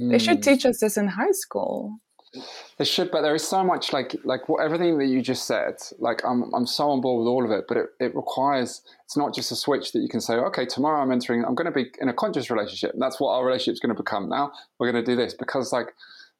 [0.00, 0.10] Mm.
[0.10, 0.42] They should hmm.
[0.42, 1.98] teach us this in high school.
[2.78, 5.76] They should, but there is so much like like what, everything that you just said.
[5.98, 9.16] Like I'm I'm so on board with all of it, but it, it requires it's
[9.16, 11.44] not just a switch that you can say, okay, tomorrow I'm entering.
[11.44, 12.94] I'm going to be in a conscious relationship.
[12.98, 14.28] That's what our relationship's going to become.
[14.28, 15.94] Now we're going to do this because like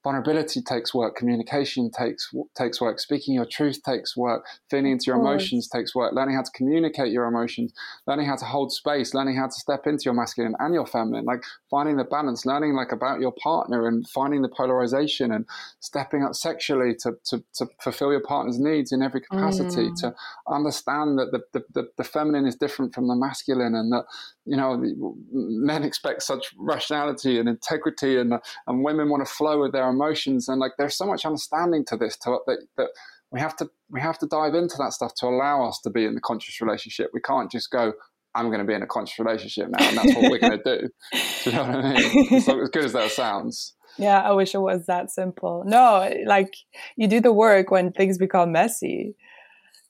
[0.05, 5.17] vulnerability takes work communication takes takes work speaking your truth takes work feeling into your
[5.17, 7.73] emotions takes work learning how to communicate your emotions
[8.07, 11.25] learning how to hold space learning how to step into your masculine and your feminine
[11.25, 15.45] like finding the balance learning like about your partner and finding the polarization and
[15.81, 19.95] stepping up sexually to, to, to fulfill your partner's needs in every capacity mm.
[19.97, 20.15] to
[20.49, 24.05] understand that the, the, the, feminine is different from the masculine and that
[24.49, 28.35] you know men expect such rationality and integrity and,
[28.67, 30.49] and women want to flow with their emotions.
[30.49, 32.89] And like there's so much understanding to this to, that, that
[33.31, 36.05] we have to we have to dive into that stuff to allow us to be
[36.05, 37.11] in the conscious relationship.
[37.13, 37.93] We can't just go
[38.35, 40.79] i'm going to be in a conscious relationship now and that's what we're going to
[40.79, 40.89] do.
[41.45, 42.41] Do you know what i mean?
[42.41, 43.75] So as good as that sounds.
[43.97, 45.65] Yeah i wish it was that simple.
[45.67, 46.55] No like
[46.97, 49.15] you do the work when things become messy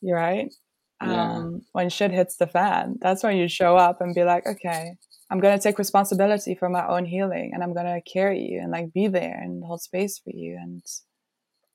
[0.01, 0.55] you're right
[1.03, 1.33] yeah.
[1.33, 4.97] um, when shit hits the fan that's when you show up and be like okay
[5.31, 8.61] I'm going to take responsibility for my own healing and I'm going to carry you
[8.61, 10.57] and like be there and hold space for you.
[10.61, 10.83] And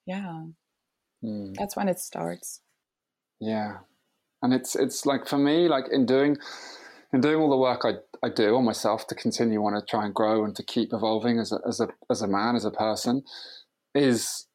[0.07, 0.45] yeah,
[1.23, 1.53] mm.
[1.55, 2.61] that's when it starts.
[3.39, 3.77] Yeah.
[4.41, 6.37] And it's, it's like for me, like in doing,
[7.13, 10.05] in doing all the work I, I do on myself to continue want to try
[10.05, 12.71] and grow and to keep evolving as a, as a, as a man, as a
[12.71, 13.23] person
[13.93, 14.47] is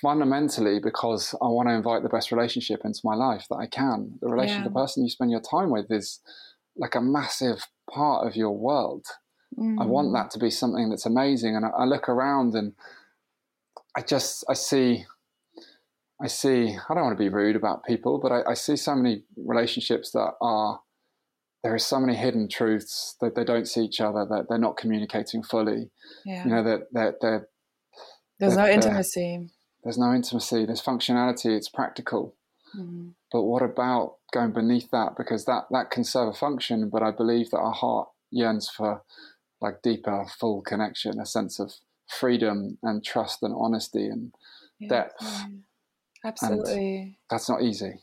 [0.00, 4.18] fundamentally because I want to invite the best relationship into my life that I can.
[4.20, 4.68] The relationship, yeah.
[4.68, 6.20] the person you spend your time with is,
[6.76, 9.06] like a massive part of your world.
[9.58, 9.80] Mm.
[9.80, 10.14] I want mm.
[10.14, 11.56] that to be something that's amazing.
[11.56, 12.72] And I, I, look around and
[13.96, 15.04] I just I see
[16.22, 18.94] I see I don't want to be rude about people, but I, I see so
[18.94, 20.80] many relationships that are
[21.62, 24.76] there are so many hidden truths that they don't see each other, that they're not
[24.76, 25.90] communicating fully.
[26.24, 26.44] Yeah.
[26.44, 27.48] You know, that they're, they're,
[28.40, 29.48] there's they're, no intimacy.
[29.82, 30.64] There's no intimacy.
[30.64, 31.56] There's functionality.
[31.56, 32.34] It's practical.
[32.76, 33.08] Mm-hmm.
[33.30, 35.16] But what about going beneath that?
[35.16, 39.02] Because that, that can serve a function, but I believe that our heart yearns for
[39.60, 41.74] like deeper, full connection, a sense of
[42.08, 44.32] freedom and trust and honesty and
[44.78, 45.44] yeah, depth.
[46.24, 46.98] Absolutely.
[46.98, 48.00] And that's not easy.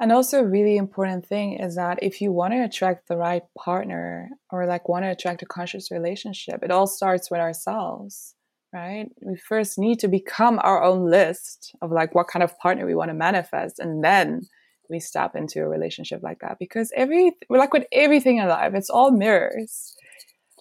[0.00, 3.42] And also, a really important thing is that if you want to attract the right
[3.56, 8.34] partner or like want to attract a conscious relationship, it all starts with ourselves.
[8.72, 9.06] Right?
[9.22, 12.94] We first need to become our own list of like what kind of partner we
[12.94, 14.42] want to manifest, and then
[14.90, 16.58] we step into a relationship like that.
[16.58, 19.94] Because every like with everything in life, it's all mirrors.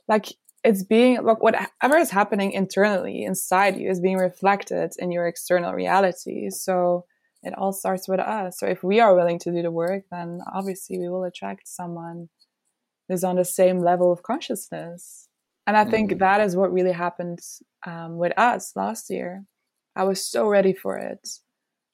[0.08, 0.34] Like
[0.64, 5.74] it's being like whatever is happening internally inside you is being reflected in your external
[5.74, 6.50] reality.
[6.50, 7.06] So
[7.44, 8.60] it all starts with us.
[8.60, 12.30] So if we are willing to do the work, then obviously we will attract someone
[13.08, 15.27] who's on the same level of consciousness.
[15.68, 16.20] And I think mm.
[16.20, 17.40] that is what really happened
[17.86, 19.44] um, with us last year.
[19.96, 21.28] I was so ready for it.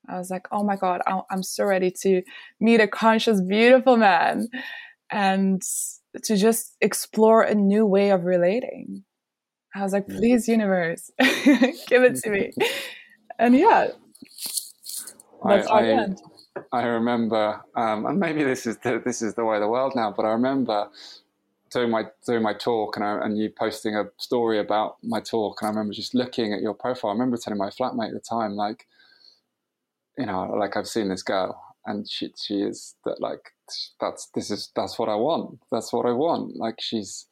[0.07, 1.01] I was like, oh my God,
[1.31, 2.21] I'm so ready to
[2.59, 4.47] meet a conscious, beautiful man
[5.09, 5.61] and
[6.23, 9.05] to just explore a new way of relating.
[9.75, 12.51] I was like, please, universe, give it to me.
[13.39, 13.87] And yeah,
[15.43, 16.07] that's I, I,
[16.71, 19.93] I remember, um, and maybe this is the, this is the way of the world
[19.95, 20.87] now, but I remember
[21.73, 25.61] doing my doing my talk and, I, and you posting a story about my talk,
[25.61, 27.11] and I remember just looking at your profile.
[27.11, 28.87] I remember telling my flatmate at the time, like,
[30.17, 33.51] you know, like I've seen this girl, and she she is that like
[33.99, 35.59] that's this is that's what I want.
[35.71, 36.55] That's what I want.
[36.57, 37.25] Like she's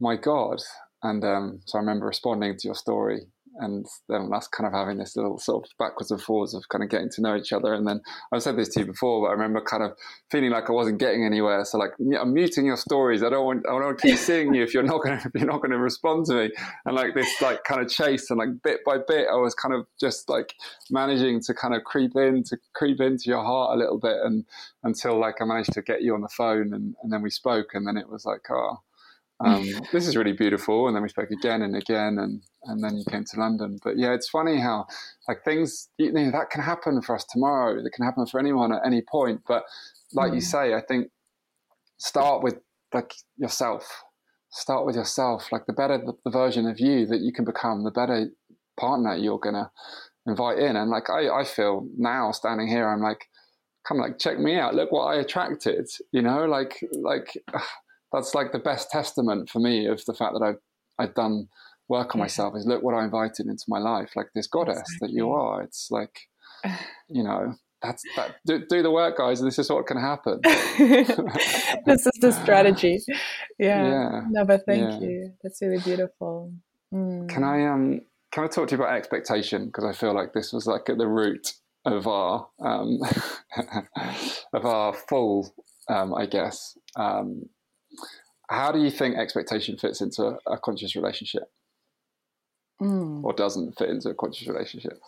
[0.00, 0.60] my god.
[1.02, 3.26] And um, so I remember responding to your story
[3.58, 6.82] and then us kind of having this little sort of backwards and forwards of kind
[6.82, 7.74] of getting to know each other.
[7.74, 8.00] And then
[8.32, 9.92] I've said this to you before, but I remember kind of
[10.30, 11.64] feeling like I wasn't getting anywhere.
[11.64, 13.22] So like I'm muting your stories.
[13.22, 15.58] I don't want I don't keep seeing you if you're not going to you're not
[15.58, 16.50] going to respond to me.
[16.86, 19.74] And like this like kind of chase and like bit by bit, I was kind
[19.74, 20.54] of just like
[20.90, 24.44] managing to kind of creep in to creep into your heart a little bit and
[24.82, 27.74] until like I managed to get you on the phone and, and then we spoke
[27.74, 28.80] and then it was like oh
[29.44, 30.86] um, this is really beautiful.
[30.86, 33.78] And then we spoke again and again, and and then you came to London.
[33.82, 34.86] But yeah, it's funny how
[35.28, 37.82] like things you know that can happen for us tomorrow.
[37.82, 39.42] That can happen for anyone at any point.
[39.46, 39.64] But
[40.12, 40.36] like mm.
[40.36, 41.10] you say, I think
[41.98, 42.56] start with
[42.92, 44.02] like yourself.
[44.50, 45.50] Start with yourself.
[45.50, 48.28] Like the better the, the version of you that you can become, the better
[48.78, 49.70] partner you're gonna
[50.26, 50.76] invite in.
[50.76, 53.26] And like I, I feel now standing here, I'm like,
[53.86, 54.74] come like check me out.
[54.74, 55.88] Look what I attracted.
[56.12, 57.32] You know, like like
[58.12, 60.60] that's like the best testament for me of the fact that I've
[60.98, 61.48] I've done
[61.88, 65.08] work on myself is look what I invited into my life, like this goddess exactly.
[65.08, 65.62] that you are.
[65.62, 66.20] It's like,
[67.08, 68.36] you know, that's that.
[68.46, 69.40] Do, do, the work, guys.
[69.40, 70.40] This is what can happen.
[70.44, 73.00] this is the strategy.
[73.58, 73.86] Yeah.
[73.86, 74.20] yeah.
[74.30, 74.98] No, but thank yeah.
[75.00, 75.32] you.
[75.42, 76.52] That's really beautiful.
[76.92, 77.28] Mm.
[77.28, 78.00] Can I um
[78.32, 80.98] can I talk to you about expectation because I feel like this was like at
[80.98, 81.52] the root
[81.84, 82.98] of our um
[84.52, 85.54] of our full
[85.88, 87.44] um I guess um
[88.48, 91.44] how do you think expectation fits into a conscious relationship?
[92.80, 93.22] Mm.
[93.24, 95.00] Or doesn't fit into a conscious relationship?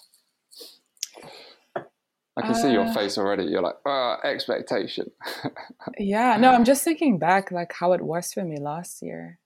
[2.37, 2.95] I can uh, see your uh.
[2.95, 3.45] face already.
[3.45, 5.11] You're like, ah, expectation.
[5.99, 9.39] yeah, no, I'm just thinking back, like how it was for me last year.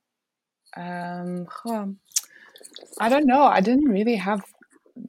[0.77, 1.47] Um,
[3.01, 3.43] I don't know.
[3.45, 4.45] I didn't really have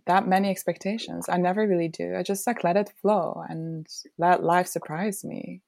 [0.06, 1.28] that many expectations.
[1.30, 2.16] I never really do.
[2.16, 5.62] I just like let it flow and let life surprise me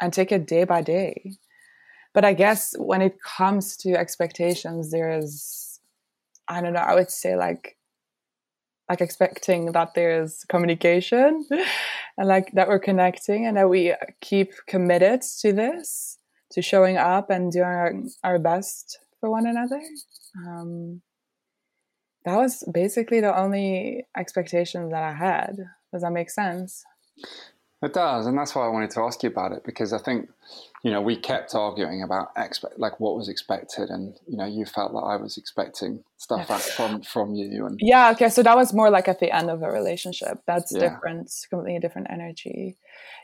[0.00, 1.36] and take it day by day
[2.16, 5.80] but I guess when it comes to expectations, there's,
[6.48, 7.76] I don't know, I would say like,
[8.88, 11.46] like expecting that there's communication
[12.16, 16.16] and like that we're connecting and that we keep committed to this,
[16.52, 17.92] to showing up and doing our,
[18.24, 19.82] our best for one another.
[20.38, 21.02] Um,
[22.24, 25.56] that was basically the only expectation that I had.
[25.92, 26.82] Does that make sense?
[27.82, 30.28] It does, and that's why I wanted to ask you about it because I think
[30.86, 34.64] you know, we kept arguing about expect like what was expected, and you know, you
[34.64, 37.66] felt that I was expecting stuff from from you.
[37.66, 40.38] And yeah, okay, so that was more like at the end of a relationship.
[40.46, 40.80] That's yeah.
[40.80, 42.76] different, completely different energy.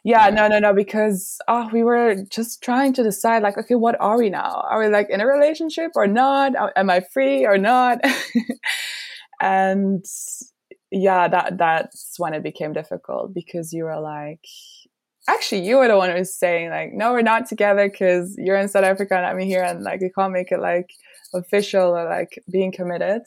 [0.03, 3.77] Yeah, yeah, no, no, no, because oh, we were just trying to decide, like, okay,
[3.77, 4.65] what are we now?
[4.69, 6.55] Are we like in a relationship or not?
[6.75, 8.01] Am I free or not?
[9.41, 10.05] and
[10.93, 14.45] yeah, that that's when it became difficult because you were like
[15.29, 18.57] actually you were the one who was saying like no we're not together because you're
[18.57, 20.91] in south africa and i'm here and like we can't make it like
[21.33, 23.23] official or like being committed.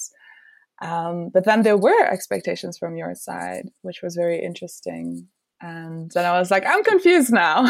[0.82, 5.28] Um, but then there were expectations from your side which was very interesting.
[5.61, 7.66] And then i was like i'm confused now.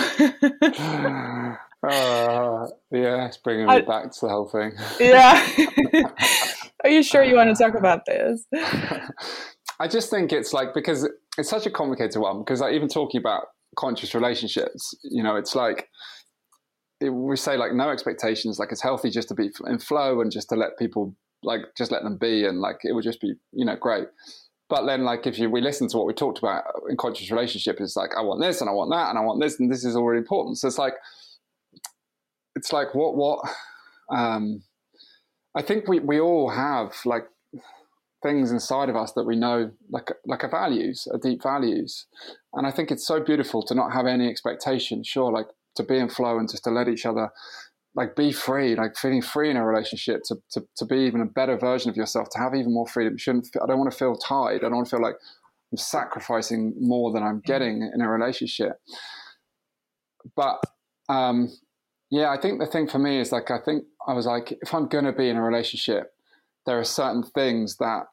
[1.83, 4.71] Uh, yeah it's bringing me I, back to the whole thing.
[4.99, 5.47] Yeah.
[6.83, 8.43] Are you sure you want to talk about this
[9.79, 13.19] i just think it's like because it's such a complicated one because like, even talking
[13.19, 13.45] about
[13.75, 14.95] conscious relationships.
[15.03, 15.89] You know, it's like
[16.99, 18.57] it, we say like no expectations.
[18.59, 21.91] Like it's healthy just to be in flow and just to let people like just
[21.91, 24.07] let them be, and like it would just be you know great.
[24.67, 27.77] But then, like, if you we listen to what we talked about in conscious relationship,
[27.79, 29.85] it's like I want this and I want that and I want this and this
[29.85, 30.57] is already important.
[30.57, 30.95] So it's like,
[32.55, 33.47] it's like what what.
[34.15, 34.63] Um,
[35.55, 37.27] I think we we all have like
[38.25, 42.07] things inside of us that we know like like our values our deep values.
[42.53, 45.99] And i think it's so beautiful to not have any expectation sure like to be
[45.99, 47.29] in flow and just to let each other
[47.93, 51.25] like be free like feeling free in a relationship to, to, to be even a
[51.25, 53.13] better version of yourself to have even more freedom.
[53.13, 54.57] You shouldn't i don't want to feel tied.
[54.57, 55.17] I don't want to feel like
[55.71, 58.81] i'm sacrificing more than i'm getting in a relationship.
[60.35, 60.59] But
[61.09, 61.51] um
[62.09, 64.73] yeah i think the thing for me is like i think i was like if
[64.73, 66.11] i'm going to be in a relationship
[66.65, 68.05] there are certain things that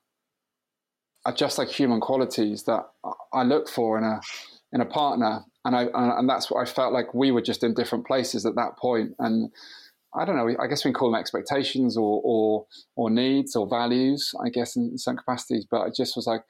[1.24, 2.84] are just like human qualities that
[3.32, 4.20] I look for in a
[4.72, 7.74] in a partner, and I and that's what I felt like we were just in
[7.74, 9.50] different places at that point, and
[10.14, 10.48] I don't know.
[10.60, 12.66] I guess we can call them expectations or or
[12.96, 14.34] or needs or values.
[14.44, 16.42] I guess in some capacities, but it just was like.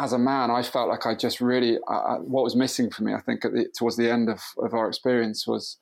[0.00, 3.14] As a man, I felt like I just really what was missing for me.
[3.14, 5.76] I think the, towards the end of, of our experience was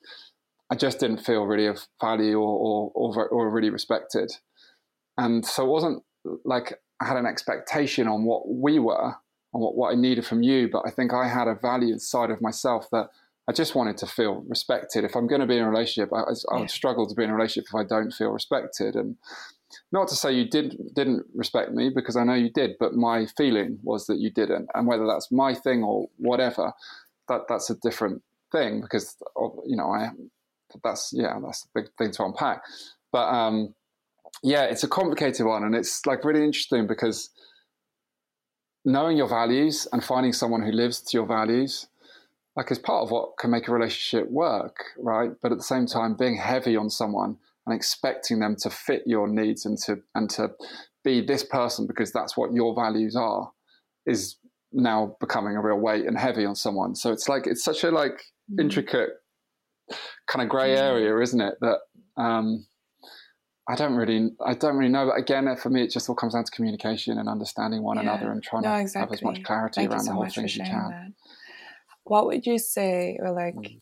[0.71, 4.33] I just didn't feel really of value or, or, or, or really respected.
[5.17, 6.03] And so it wasn't
[6.47, 9.15] like I had an expectation on what we were
[9.53, 12.31] and what, what I needed from you, but I think I had a value side
[12.31, 13.11] of myself that
[13.49, 15.05] I just wanted to feel respected.
[15.05, 17.31] If I'm going to be in a relationship, I, I would struggle to be in
[17.31, 18.97] a relationship if I don't feel respected.
[18.97, 19.17] And
[19.93, 23.27] not to say you did didn't respect me because I know you did, but my
[23.27, 24.69] feeling was that you didn't.
[24.75, 26.73] And whether that's my thing or whatever,
[27.29, 29.17] that that's a different thing because
[29.65, 30.11] you know I
[30.83, 32.63] that's yeah that's a big thing to unpack.
[33.13, 33.75] But um,
[34.43, 37.31] yeah, it's a complicated one, and it's like really interesting because
[38.85, 41.89] knowing your values and finding someone who lives to your values,
[42.57, 45.33] like is part of what can make a relationship work, right?
[45.43, 49.29] But at the same time, being heavy on someone and expecting them to fit your
[49.29, 50.53] needs and to and to
[51.05, 53.53] be this person because that's what your values are
[54.07, 54.37] is
[54.73, 56.95] now becoming a real weight and heavy on someone.
[56.95, 58.15] So it's like it's such a like
[58.51, 58.61] mm-hmm.
[58.61, 59.11] intricate
[60.27, 61.55] kind of gray area, isn't it?
[61.61, 61.79] That
[62.17, 62.67] um,
[63.69, 65.07] I don't really, I don't really know.
[65.07, 68.03] But again, for me, it just all comes down to communication and understanding one yeah.
[68.03, 69.01] another and trying no, to exactly.
[69.01, 70.91] have as much clarity Thank around so the whole thing as you can.
[70.91, 71.13] That.
[72.05, 73.81] What would you say, or like, mm.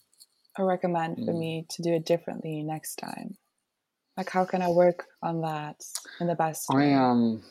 [0.58, 1.26] or recommend mm.
[1.26, 3.36] for me to do it differently next time?
[4.16, 5.76] Like, how can I work on that
[6.20, 6.94] in the best way?
[6.94, 7.42] I um,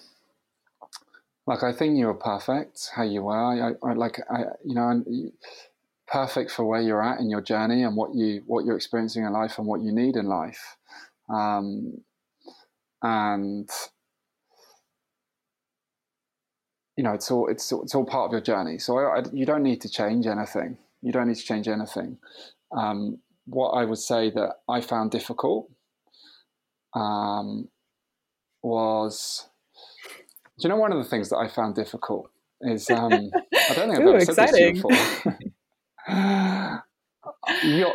[1.45, 3.37] like, I think you were perfect how you were.
[3.37, 5.03] I, I like, I, you know,
[6.07, 9.33] perfect for where you're at in your journey and what you what you're experiencing in
[9.33, 10.77] life and what you need in life.
[11.29, 12.01] Um,
[13.03, 13.69] and
[16.97, 18.79] you know it's all it's it's all part of your journey.
[18.79, 20.77] So I, I, you don't need to change anything.
[21.01, 22.17] You don't need to change anything.
[22.75, 25.69] Um, what I would say that I found difficult
[26.95, 27.67] um,
[28.61, 29.47] was,
[30.59, 32.29] do you know, one of the things that I found difficult
[32.61, 34.91] is um, I don't think I've Ooh, ever said this before.
[37.63, 37.93] You're,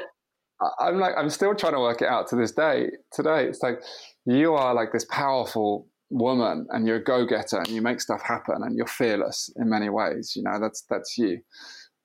[0.78, 2.90] I'm like I'm still trying to work it out to this day.
[3.12, 3.80] Today, it's like
[4.28, 8.56] you are like this powerful woman and you're a go-getter and you make stuff happen
[8.62, 11.38] and you're fearless in many ways you know that's that's you.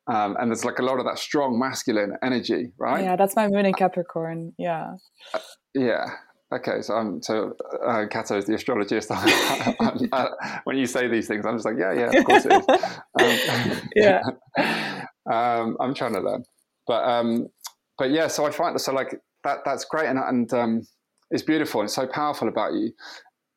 [0.08, 3.04] Um, and there's like a lot of that strong masculine energy right?
[3.04, 4.94] Yeah that's my moon in capricorn yeah.
[5.34, 5.40] Uh,
[5.74, 6.06] yeah.
[6.54, 7.54] Okay so i'm so
[7.86, 9.12] uh, Cato is the astrologist.
[10.12, 10.30] Uh,
[10.66, 12.66] when you say these things i'm just like yeah yeah of course it is.
[13.20, 14.22] Um, yeah.
[15.32, 16.44] Um, i'm trying to learn.
[16.86, 17.48] But um
[17.98, 19.16] but yeah so i find that so like
[19.46, 20.82] that that's great and and um
[21.34, 22.94] it's beautiful and it's so powerful about you.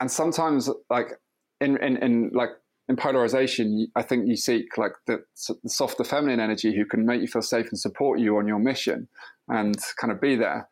[0.00, 1.20] And sometimes, like
[1.60, 2.50] in in, in like
[2.88, 5.22] in polarization, I think you seek like the,
[5.62, 8.60] the, softer feminine energy who can make you feel safe and support you on your
[8.60, 9.08] mission
[9.48, 10.68] and kind of be there.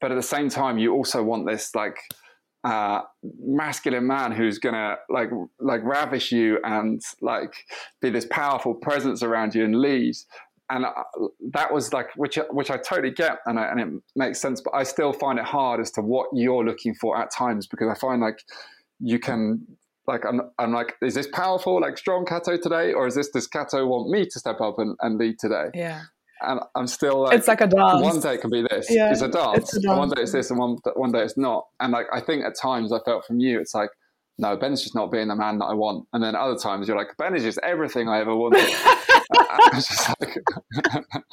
[0.00, 1.98] But at the same time, you also want this like
[2.64, 3.02] uh,
[3.40, 5.30] masculine man who's gonna like
[5.60, 7.52] like ravish you and like
[8.00, 10.14] be this powerful presence around you and lead
[10.70, 10.92] and uh,
[11.52, 14.74] that was like which which I totally get and, I, and it makes sense but
[14.74, 17.94] I still find it hard as to what you're looking for at times because I
[17.98, 18.42] find like
[19.00, 19.66] you can
[20.06, 23.46] like I'm, I'm like is this powerful like strong Cato today or is this does
[23.46, 25.66] Cato want me to step up and, and lead today?
[25.74, 26.02] Yeah.
[26.40, 28.02] And I'm still like it's like a dance.
[28.02, 28.88] one day it can be this.
[28.90, 29.96] Yeah, it's a dance, it's a dance.
[29.98, 31.68] one day it's this and one, one day it's not.
[31.78, 33.90] And like I think at times I felt from you it's like
[34.38, 36.08] no, Ben's just not being the man that I want.
[36.12, 38.64] And then other times you're like, Ben is just everything I ever wanted.
[40.20, 40.38] like,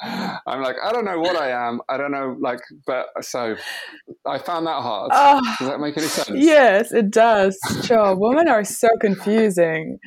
[0.46, 1.80] I'm like, I don't know what I am.
[1.88, 3.56] I don't know, like, but so
[4.26, 5.10] I found that hard.
[5.12, 6.30] Uh, does that make any sense?
[6.32, 7.58] Yes, it does.
[7.84, 8.14] Sure.
[8.16, 9.98] Women are so confusing.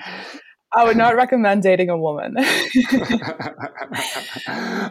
[0.76, 2.36] I would not recommend dating a woman.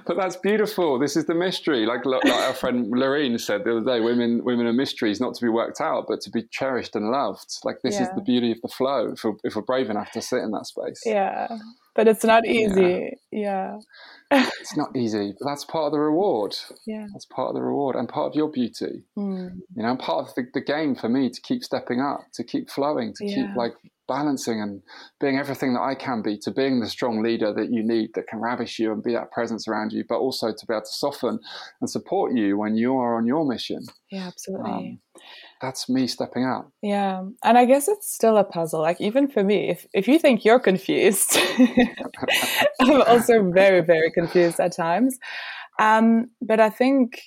[0.07, 0.99] but that's beautiful.
[0.99, 1.87] This is the mystery.
[1.87, 5.45] Like, like our friend Lorraine said the other day, women women are mysteries, not to
[5.45, 7.53] be worked out, but to be cherished and loved.
[7.65, 8.03] Like this yeah.
[8.03, 9.13] is the beauty of the flow.
[9.13, 11.03] If we're, if we're brave enough to sit in that space.
[11.05, 11.49] Yeah,
[11.95, 13.17] but it's not easy.
[13.31, 13.79] Yeah.
[14.31, 16.55] it's not easy, but that's part of the reward.
[16.87, 17.07] Yeah.
[17.13, 19.05] That's part of the reward and part of your beauty.
[19.17, 19.61] Mm.
[19.77, 22.45] You know, and part of the, the game for me to keep stepping up, to
[22.45, 23.35] keep flowing, to Yeah.
[23.35, 23.75] keep like
[24.09, 24.83] balancing and
[25.21, 28.27] being everything that I can be, to being the strong leader that you need that
[28.27, 30.87] can ravish you and be that presence around you, but also to be able to
[30.87, 31.39] soften
[31.81, 33.81] and support you when you are on your mission.
[34.11, 34.71] Yeah, absolutely.
[34.71, 34.99] Um,
[35.61, 36.71] that's me stepping out.
[36.83, 38.81] Yeah, and I guess it's still a puzzle.
[38.81, 41.39] Like even for me, if if you think you're confused,
[42.81, 45.17] I'm also very very confused at times.
[45.79, 47.23] Um, but I think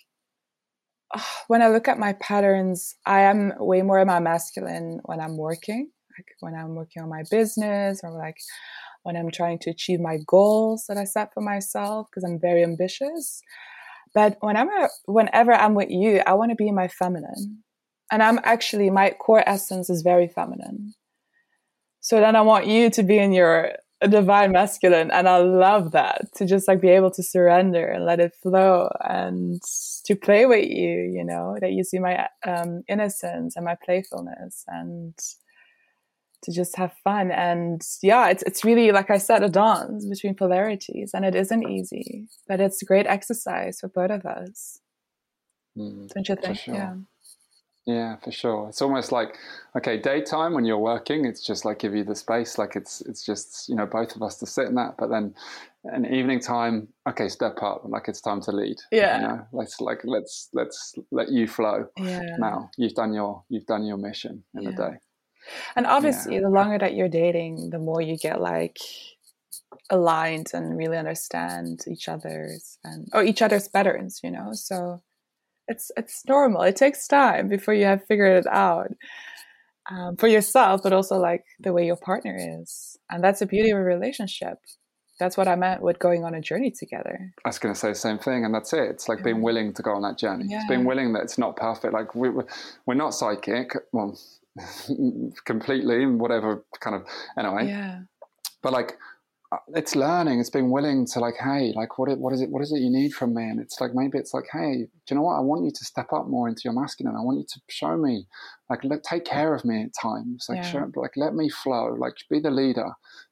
[1.15, 5.21] ah, when I look at my patterns, I am way more in my masculine when
[5.21, 8.37] I'm working, like when I'm working on my business or like
[9.03, 12.63] when I'm trying to achieve my goals that I set for myself because I'm very
[12.63, 13.41] ambitious.
[14.13, 17.63] But whenever whenever I'm with you, I want to be in my feminine
[18.11, 20.93] and I'm actually my core essence is very feminine.
[22.01, 23.71] So then I want you to be in your
[24.07, 28.19] divine masculine, and I love that to just like be able to surrender and let
[28.19, 29.59] it flow and
[30.05, 31.11] to play with you.
[31.15, 35.17] You know that you see my um, innocence and my playfulness and
[36.45, 40.33] to just have fun and yeah it's it's really like i said a dance between
[40.35, 44.79] polarities and it isn't easy but it's a great exercise for both of us
[45.77, 46.73] Mm, don't you think sure.
[46.75, 46.95] yeah
[47.87, 48.69] Yeah, for sure.
[48.69, 49.37] It's almost like
[49.77, 53.23] okay, daytime when you're working, it's just like give you the space, like it's it's
[53.23, 54.95] just you know both of us to sit in that.
[54.97, 55.35] But then,
[55.83, 58.77] an evening time, okay, step up, like it's time to lead.
[58.91, 59.17] Yeah.
[59.17, 61.87] you know, let's like let's let's let you flow.
[61.97, 62.37] Yeah.
[62.39, 64.93] Now you've done your you've done your mission in the day.
[65.75, 68.77] And obviously, the longer that you're dating, the more you get like
[69.89, 74.21] aligned and really understand each other's and or each other's patterns.
[74.23, 75.01] You know, so
[75.67, 76.63] it's it's normal.
[76.63, 78.91] It takes time before you have figured it out
[79.89, 83.71] um, for yourself, but also like the way your partner is, and that's the beauty
[83.71, 84.57] of a relationship.
[85.17, 87.33] That's what I meant with going on a journey together.
[87.45, 88.89] I was going to say the same thing, and that's it.
[88.89, 90.45] It's like being willing to go on that journey.
[90.49, 91.93] It's being willing that it's not perfect.
[91.93, 92.31] Like we,
[92.85, 94.19] we're not psychic, well,
[95.45, 97.03] completely, in whatever kind of
[97.37, 97.67] anyway.
[97.67, 98.01] Yeah.
[98.61, 98.97] But like,
[99.51, 100.39] uh, it's learning.
[100.39, 102.49] It's being willing to like, hey, like, what it, what is it?
[102.49, 103.43] What is it you need from me?
[103.43, 105.35] And it's like maybe it's like, hey, do you know what?
[105.35, 107.15] I want you to step up more into your masculine.
[107.15, 108.25] I want you to show me,
[108.69, 110.47] like, let, take care of me at times.
[110.49, 110.71] Like, Yeah.
[110.71, 111.95] show, like, let me flow.
[111.97, 112.91] Like, be the leader.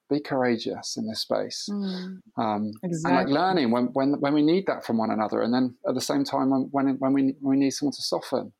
[0.09, 1.67] Be courageous in this space.
[1.71, 2.19] Mm.
[2.37, 5.75] Um, and like learning when, when when we need that from one another, and then
[5.87, 8.51] at the same time when when, when we when we need someone to soften,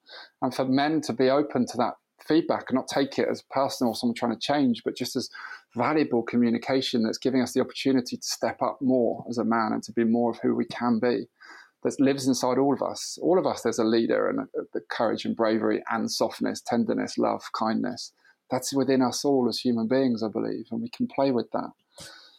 [0.42, 1.96] and for men to be open to that
[2.28, 5.30] feedback and not take it as personal or someone trying to change, but just as
[5.76, 9.84] valuable communication that's giving us the opportunity to step up more as a man and
[9.84, 11.28] to be more of who we can be.
[11.84, 13.20] That lives inside all of us.
[13.22, 17.18] All of us, there's a leader and a, the courage and bravery and softness, tenderness,
[17.18, 18.14] love, kindness.
[18.50, 21.72] That's within us all as human beings, I believe, and we can play with that.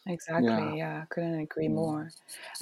[0.07, 0.49] Exactly.
[0.49, 0.73] Yeah.
[0.73, 1.05] Yeah.
[1.09, 1.75] couldn't agree mm.
[1.75, 2.11] more.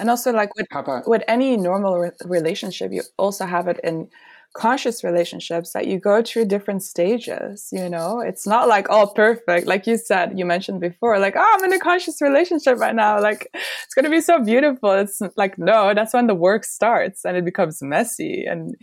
[0.00, 4.08] And also, like with about with any normal re- relationship, you also have it in
[4.54, 7.68] conscious relationships that you go through different stages.
[7.72, 9.66] You know, it's not like all perfect.
[9.66, 13.20] Like you said, you mentioned before, like, oh, I'm in a conscious relationship right now.
[13.20, 14.92] Like, it's going to be so beautiful.
[14.92, 18.74] It's like, no, that's when the work starts and it becomes messy and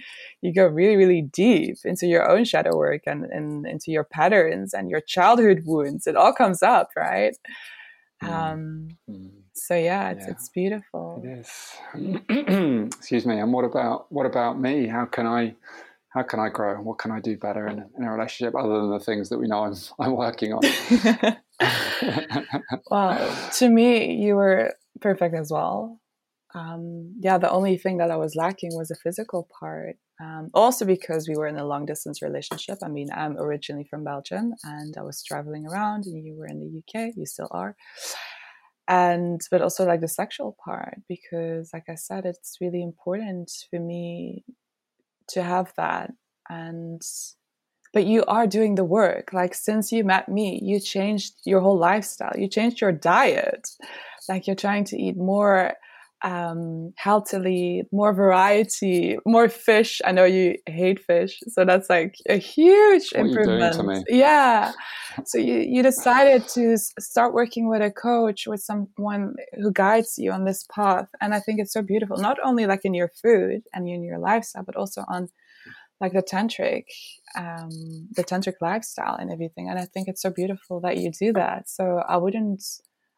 [0.41, 4.74] you go really, really deep into your own shadow work and, and into your patterns
[4.74, 6.05] and your childhood wounds.
[6.05, 7.36] It all comes up, right?
[8.22, 8.89] Um,
[9.54, 10.32] so yeah, it's, Yeah.
[10.32, 11.22] it's beautiful.
[11.24, 12.88] It is.
[12.97, 13.39] Excuse me.
[13.39, 14.88] And what about what about me?
[14.88, 15.56] How can I
[16.10, 16.76] how can I grow?
[16.82, 19.47] What can I do better in, in a relationship other than the things that we
[19.47, 20.62] know I'm I'm working on?
[22.91, 25.99] well, to me, you were perfect as well.
[26.54, 29.95] Um, yeah, the only thing that I was lacking was the physical part.
[30.22, 32.78] Um, also because we were in a long distance relationship.
[32.84, 36.60] I mean, I'm originally from Belgium and I was traveling around, and you were in
[36.60, 37.14] the UK.
[37.16, 37.76] You still are.
[38.92, 43.80] And but also like the sexual part because, like I said, it's really important for
[43.80, 44.44] me
[45.30, 46.12] to have that.
[46.50, 47.02] And
[47.94, 49.32] but you are doing the work.
[49.32, 52.34] Like since you met me you changed your whole lifestyle.
[52.38, 53.70] You changed your diet.
[54.28, 55.74] Like you're trying to eat more
[56.24, 60.01] um healthily more variety more fish.
[60.05, 64.05] I know you hate fish so that's like a huge What improvement.
[64.07, 64.72] yeah.
[65.26, 70.32] So you, you decided to start working with a coach with someone who guides you
[70.32, 73.61] on this path and i think it's so beautiful not only like in your food
[73.74, 75.28] and in your lifestyle but also on
[75.99, 76.86] like the tantric
[77.36, 77.69] um
[78.15, 81.69] the tantric lifestyle and everything and i think it's so beautiful that you do that.
[81.69, 82.63] So i wouldn't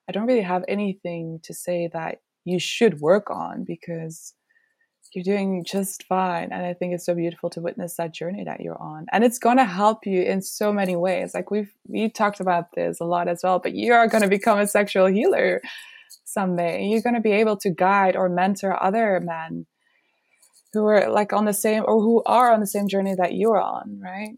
[0.07, 4.33] i don't really have anything to say that you should work on because
[5.13, 8.61] you're doing just fine and i think it's so beautiful to witness that journey that
[8.61, 12.09] you're on and it's going to help you in so many ways like we've we
[12.09, 15.05] talked about this a lot as well but you are going to become a sexual
[15.05, 15.61] healer
[16.25, 16.85] someday.
[16.85, 19.65] You're going to be able to guide or mentor other men
[20.73, 23.61] who are like on the same or who are on the same journey that you're
[23.61, 24.35] on, right?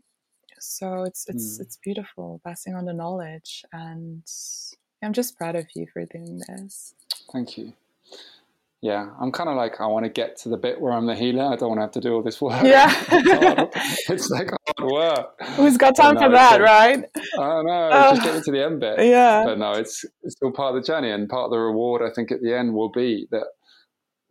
[0.59, 1.61] So it's it's mm.
[1.61, 4.23] it's beautiful passing on the knowledge, and
[5.03, 6.93] I'm just proud of you for doing this.
[7.31, 7.73] Thank you.
[8.85, 11.15] Yeah, I'm kind of like I want to get to the bit where I'm the
[11.15, 11.45] healer.
[11.45, 12.63] I don't want to have to do all this work.
[12.63, 12.93] Yeah,
[14.09, 15.41] it's like hard work.
[15.55, 17.03] Who's got time for that, right?
[17.17, 17.89] I don't know.
[17.89, 18.99] Uh, just get to the end bit.
[18.99, 22.03] Yeah, but no, it's it's still part of the journey, and part of the reward.
[22.03, 23.47] I think at the end will be that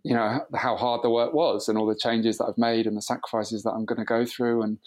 [0.04, 2.96] you know how hard the work was, and all the changes that I've made, and
[2.96, 4.78] the sacrifices that I'm going to go through, and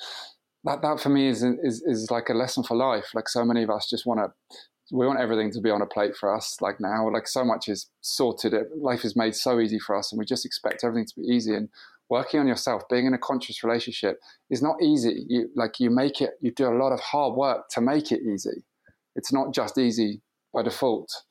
[0.63, 3.07] that that for me is is is like a lesson for life.
[3.13, 4.55] Like so many of us just want to
[4.91, 7.67] we want everything to be on a plate for us like now like so much
[7.67, 11.15] is sorted life is made so easy for us and we just expect everything to
[11.19, 11.69] be easy and
[12.09, 14.19] working on yourself being in a conscious relationship
[14.49, 15.25] is not easy.
[15.27, 18.21] You like you make it you do a lot of hard work to make it
[18.21, 18.63] easy.
[19.15, 20.21] It's not just easy
[20.53, 21.23] by default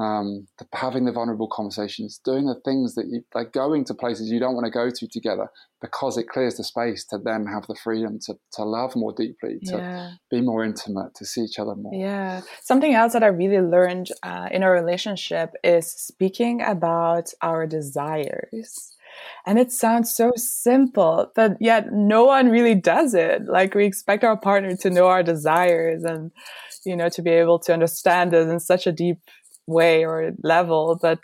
[0.00, 4.30] um, the, having the vulnerable conversations, doing the things that you like, going to places
[4.30, 5.48] you don't want to go to together
[5.82, 9.58] because it clears the space to then have the freedom to, to love more deeply,
[9.66, 10.10] to yeah.
[10.30, 11.94] be more intimate, to see each other more.
[11.94, 12.40] Yeah.
[12.62, 18.96] Something else that I really learned uh, in our relationship is speaking about our desires.
[19.46, 23.46] And it sounds so simple, but yet no one really does it.
[23.46, 26.30] Like we expect our partner to know our desires and,
[26.84, 29.18] you know, to be able to understand it in such a deep
[29.70, 31.22] way or level, but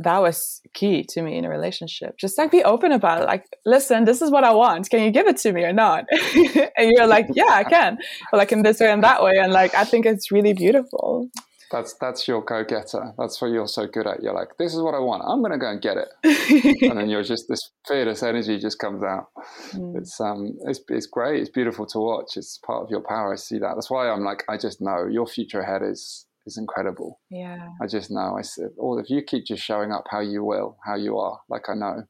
[0.00, 2.16] that was key to me in a relationship.
[2.18, 3.26] Just like be open about it.
[3.26, 4.90] Like, listen, this is what I want.
[4.90, 6.04] Can you give it to me or not?
[6.12, 7.98] and you're like, yeah, I can.
[8.30, 9.34] But like in this way and that way.
[9.36, 11.30] And like, I think it's really beautiful.
[11.70, 13.14] That's that's your go getter.
[13.18, 14.22] That's what you're so good at.
[14.22, 15.24] You're like, this is what I want.
[15.26, 16.82] I'm gonna go and get it.
[16.88, 19.26] and then you're just this fearless energy just comes out.
[19.72, 19.96] Mm.
[19.96, 21.40] It's um it's it's great.
[21.40, 22.36] It's beautiful to watch.
[22.36, 23.32] It's part of your power.
[23.32, 23.72] I see that.
[23.74, 27.20] That's why I'm like, I just know your future ahead is is incredible.
[27.30, 27.68] Yeah.
[27.82, 28.36] I just know.
[28.38, 31.40] I said, or if you keep just showing up how you will, how you are,
[31.48, 32.02] like I know,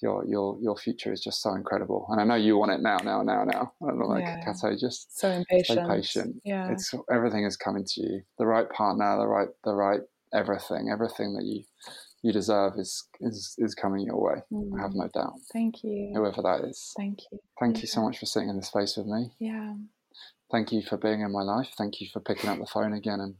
[0.00, 2.06] your your your future is just so incredible.
[2.10, 3.72] And I know you want it now, now, now, now.
[3.82, 4.44] I don't know, like yeah.
[4.44, 5.78] Cato, just so impatient.
[5.80, 6.36] So patient.
[6.44, 6.70] Yeah.
[6.70, 8.22] It's everything is coming to you.
[8.38, 10.00] The right partner, the right the right
[10.32, 11.64] everything, everything that you
[12.22, 14.40] you deserve is is is coming your way.
[14.52, 14.78] Mm.
[14.78, 15.34] I have no doubt.
[15.52, 16.12] Thank you.
[16.14, 16.92] Whoever that is.
[16.96, 17.38] Thank you.
[17.58, 17.82] Thank yeah.
[17.82, 19.32] you so much for sitting in this space with me.
[19.40, 19.74] Yeah
[20.50, 21.68] thank you for being in my life.
[21.76, 23.34] Thank you for picking up the phone again and,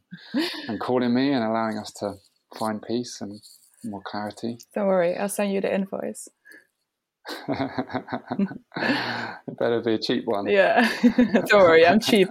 [0.69, 2.15] and calling me and allowing us to
[2.59, 3.41] find peace and
[3.85, 4.59] more clarity.
[4.75, 6.29] Don't worry, I'll send you the invoice.
[7.49, 8.59] it
[9.59, 10.49] better be a cheap one.
[10.49, 10.91] Yeah.
[11.03, 12.29] Don't worry, I'm cheap.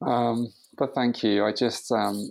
[0.00, 1.44] um, but thank you.
[1.44, 2.30] I just, um,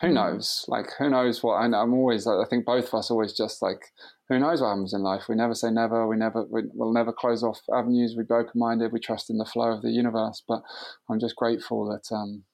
[0.00, 0.64] who knows?
[0.68, 1.62] Like, who knows what?
[1.64, 3.92] And I'm always, I think both of us always just like
[4.28, 5.24] who knows what happens in life?
[5.28, 6.06] We never say never.
[6.06, 8.14] We never we, will never close off avenues.
[8.16, 8.92] We be open minded.
[8.92, 10.42] We trust in the flow of the universe.
[10.46, 10.62] But
[11.08, 12.44] I'm just grateful that um,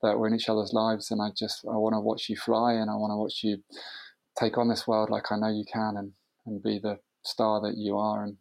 [0.00, 2.74] that we're in each other's lives, and I just I want to watch you fly,
[2.74, 3.62] and I want to watch you
[4.38, 6.12] take on this world like I know you can, and
[6.46, 8.36] and be the star that you are, and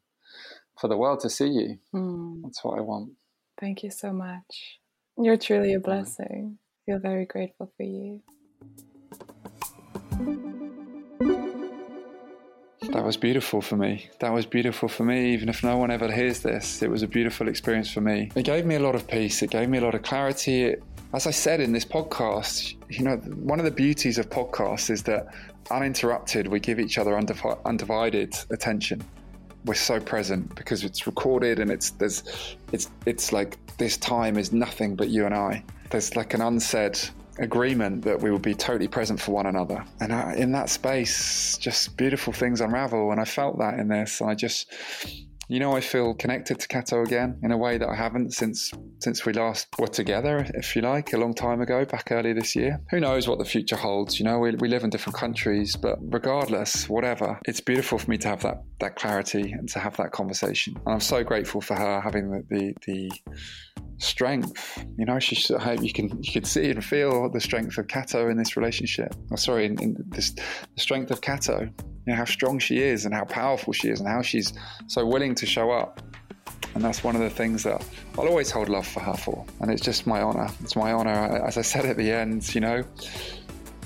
[0.80, 1.80] for the world to see you.
[1.94, 2.44] Mm.
[2.44, 3.14] That's what I want.
[3.60, 4.80] Thank you so much.
[5.18, 6.60] You're truly a blessing.
[6.86, 8.22] Feel very grateful for you.
[12.92, 14.10] That was beautiful for me.
[14.20, 15.34] That was beautiful for me.
[15.34, 18.32] Even if no one ever hears this, it was a beautiful experience for me.
[18.36, 19.42] It gave me a lot of peace.
[19.42, 20.64] It gave me a lot of clarity.
[20.64, 24.90] It, as I said in this podcast, you know, one of the beauties of podcasts
[24.90, 25.28] is that
[25.70, 29.02] uninterrupted, we give each other undivided attention.
[29.66, 32.24] We're so present because it's recorded and it's there's
[32.72, 35.64] it's it's like this time is nothing but you and I.
[35.90, 37.00] There's like an unsaid
[37.40, 39.84] agreement that we will be totally present for one another.
[40.00, 43.12] And I, in that space, just beautiful things unravel.
[43.12, 44.22] And I felt that in this.
[44.22, 44.72] And I just,
[45.52, 48.72] you know, I feel connected to Cato again in a way that I haven't since
[49.00, 52.56] since we last were together, if you like, a long time ago, back early this
[52.56, 52.80] year.
[52.90, 54.18] Who knows what the future holds?
[54.18, 58.18] You know, we, we live in different countries, but regardless, whatever, it's beautiful for me
[58.20, 60.78] to have that that clarity and to have that conversation.
[60.86, 63.12] And I'm so grateful for her having the the, the
[64.02, 64.84] strength.
[64.98, 68.30] You know, I hope you can you can see and feel the strength of Cato
[68.30, 69.16] in this relationship.
[69.32, 70.44] Oh, sorry, in, in this the
[70.78, 71.70] strength of Cato
[72.06, 74.54] you know, how strong she is and how powerful she is and how she's
[74.88, 76.02] so willing to show up.
[76.74, 77.86] And that's one of the things that
[78.18, 79.46] I'll always hold love for her for.
[79.60, 80.48] And it's just my honor.
[80.62, 81.44] It's my honor.
[81.46, 82.84] As I said at the end, you know,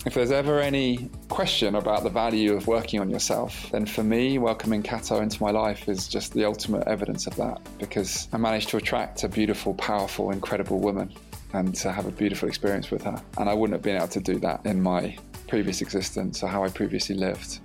[0.06, 4.38] if there's ever any question about the value of working on yourself, then for me,
[4.38, 8.70] welcoming Cato into my life is just the ultimate evidence of that because I managed
[8.70, 11.12] to attract a beautiful, powerful, incredible woman
[11.54, 13.20] and to have a beautiful experience with her.
[13.40, 16.64] And I wouldn't have been able to do that in my previous existence or how
[16.64, 17.60] I previously lived.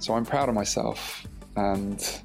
[0.00, 1.26] So I'm proud of myself
[1.56, 2.20] and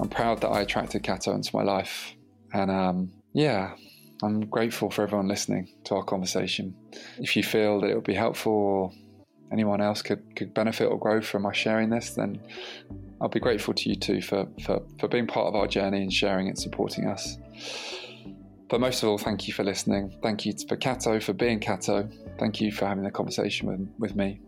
[0.00, 2.14] I'm proud that I attracted Cato into my life.
[2.54, 3.74] And um, yeah,
[4.22, 6.74] I'm grateful for everyone listening to our conversation.
[7.18, 8.92] If you feel that it would be helpful or
[9.52, 12.40] anyone else could, could benefit or grow from us sharing this, then
[13.20, 16.12] I'll be grateful to you too for, for, for being part of our journey and
[16.12, 17.36] sharing and supporting us.
[18.68, 20.16] But most of all, thank you for listening.
[20.22, 22.08] Thank you for Cato for being Cato.
[22.38, 24.40] Thank you for having the conversation with, with me.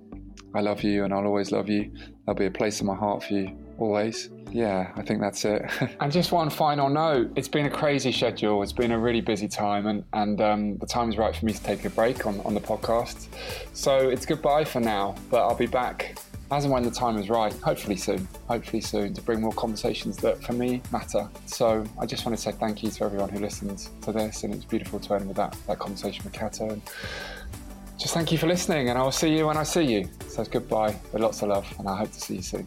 [0.54, 1.92] I love you and I'll always love you.
[2.24, 4.30] There'll be a place in my heart for you always.
[4.50, 5.62] Yeah, I think that's it.
[6.00, 9.48] and just one final note it's been a crazy schedule, it's been a really busy
[9.48, 12.40] time, and, and um, the time is right for me to take a break on,
[12.40, 13.28] on the podcast.
[13.72, 16.18] So it's goodbye for now, but I'll be back
[16.50, 20.16] as and when the time is right, hopefully soon, hopefully soon, to bring more conversations
[20.18, 21.28] that for me matter.
[21.46, 24.54] So I just want to say thank you to everyone who listens to this, and
[24.54, 26.70] it's beautiful to end with that, that conversation with Cato.
[26.70, 26.82] And
[27.98, 30.08] just thank you for listening, and I will see you when I see you.
[30.28, 32.66] So goodbye with lots of love, and I hope to see you soon.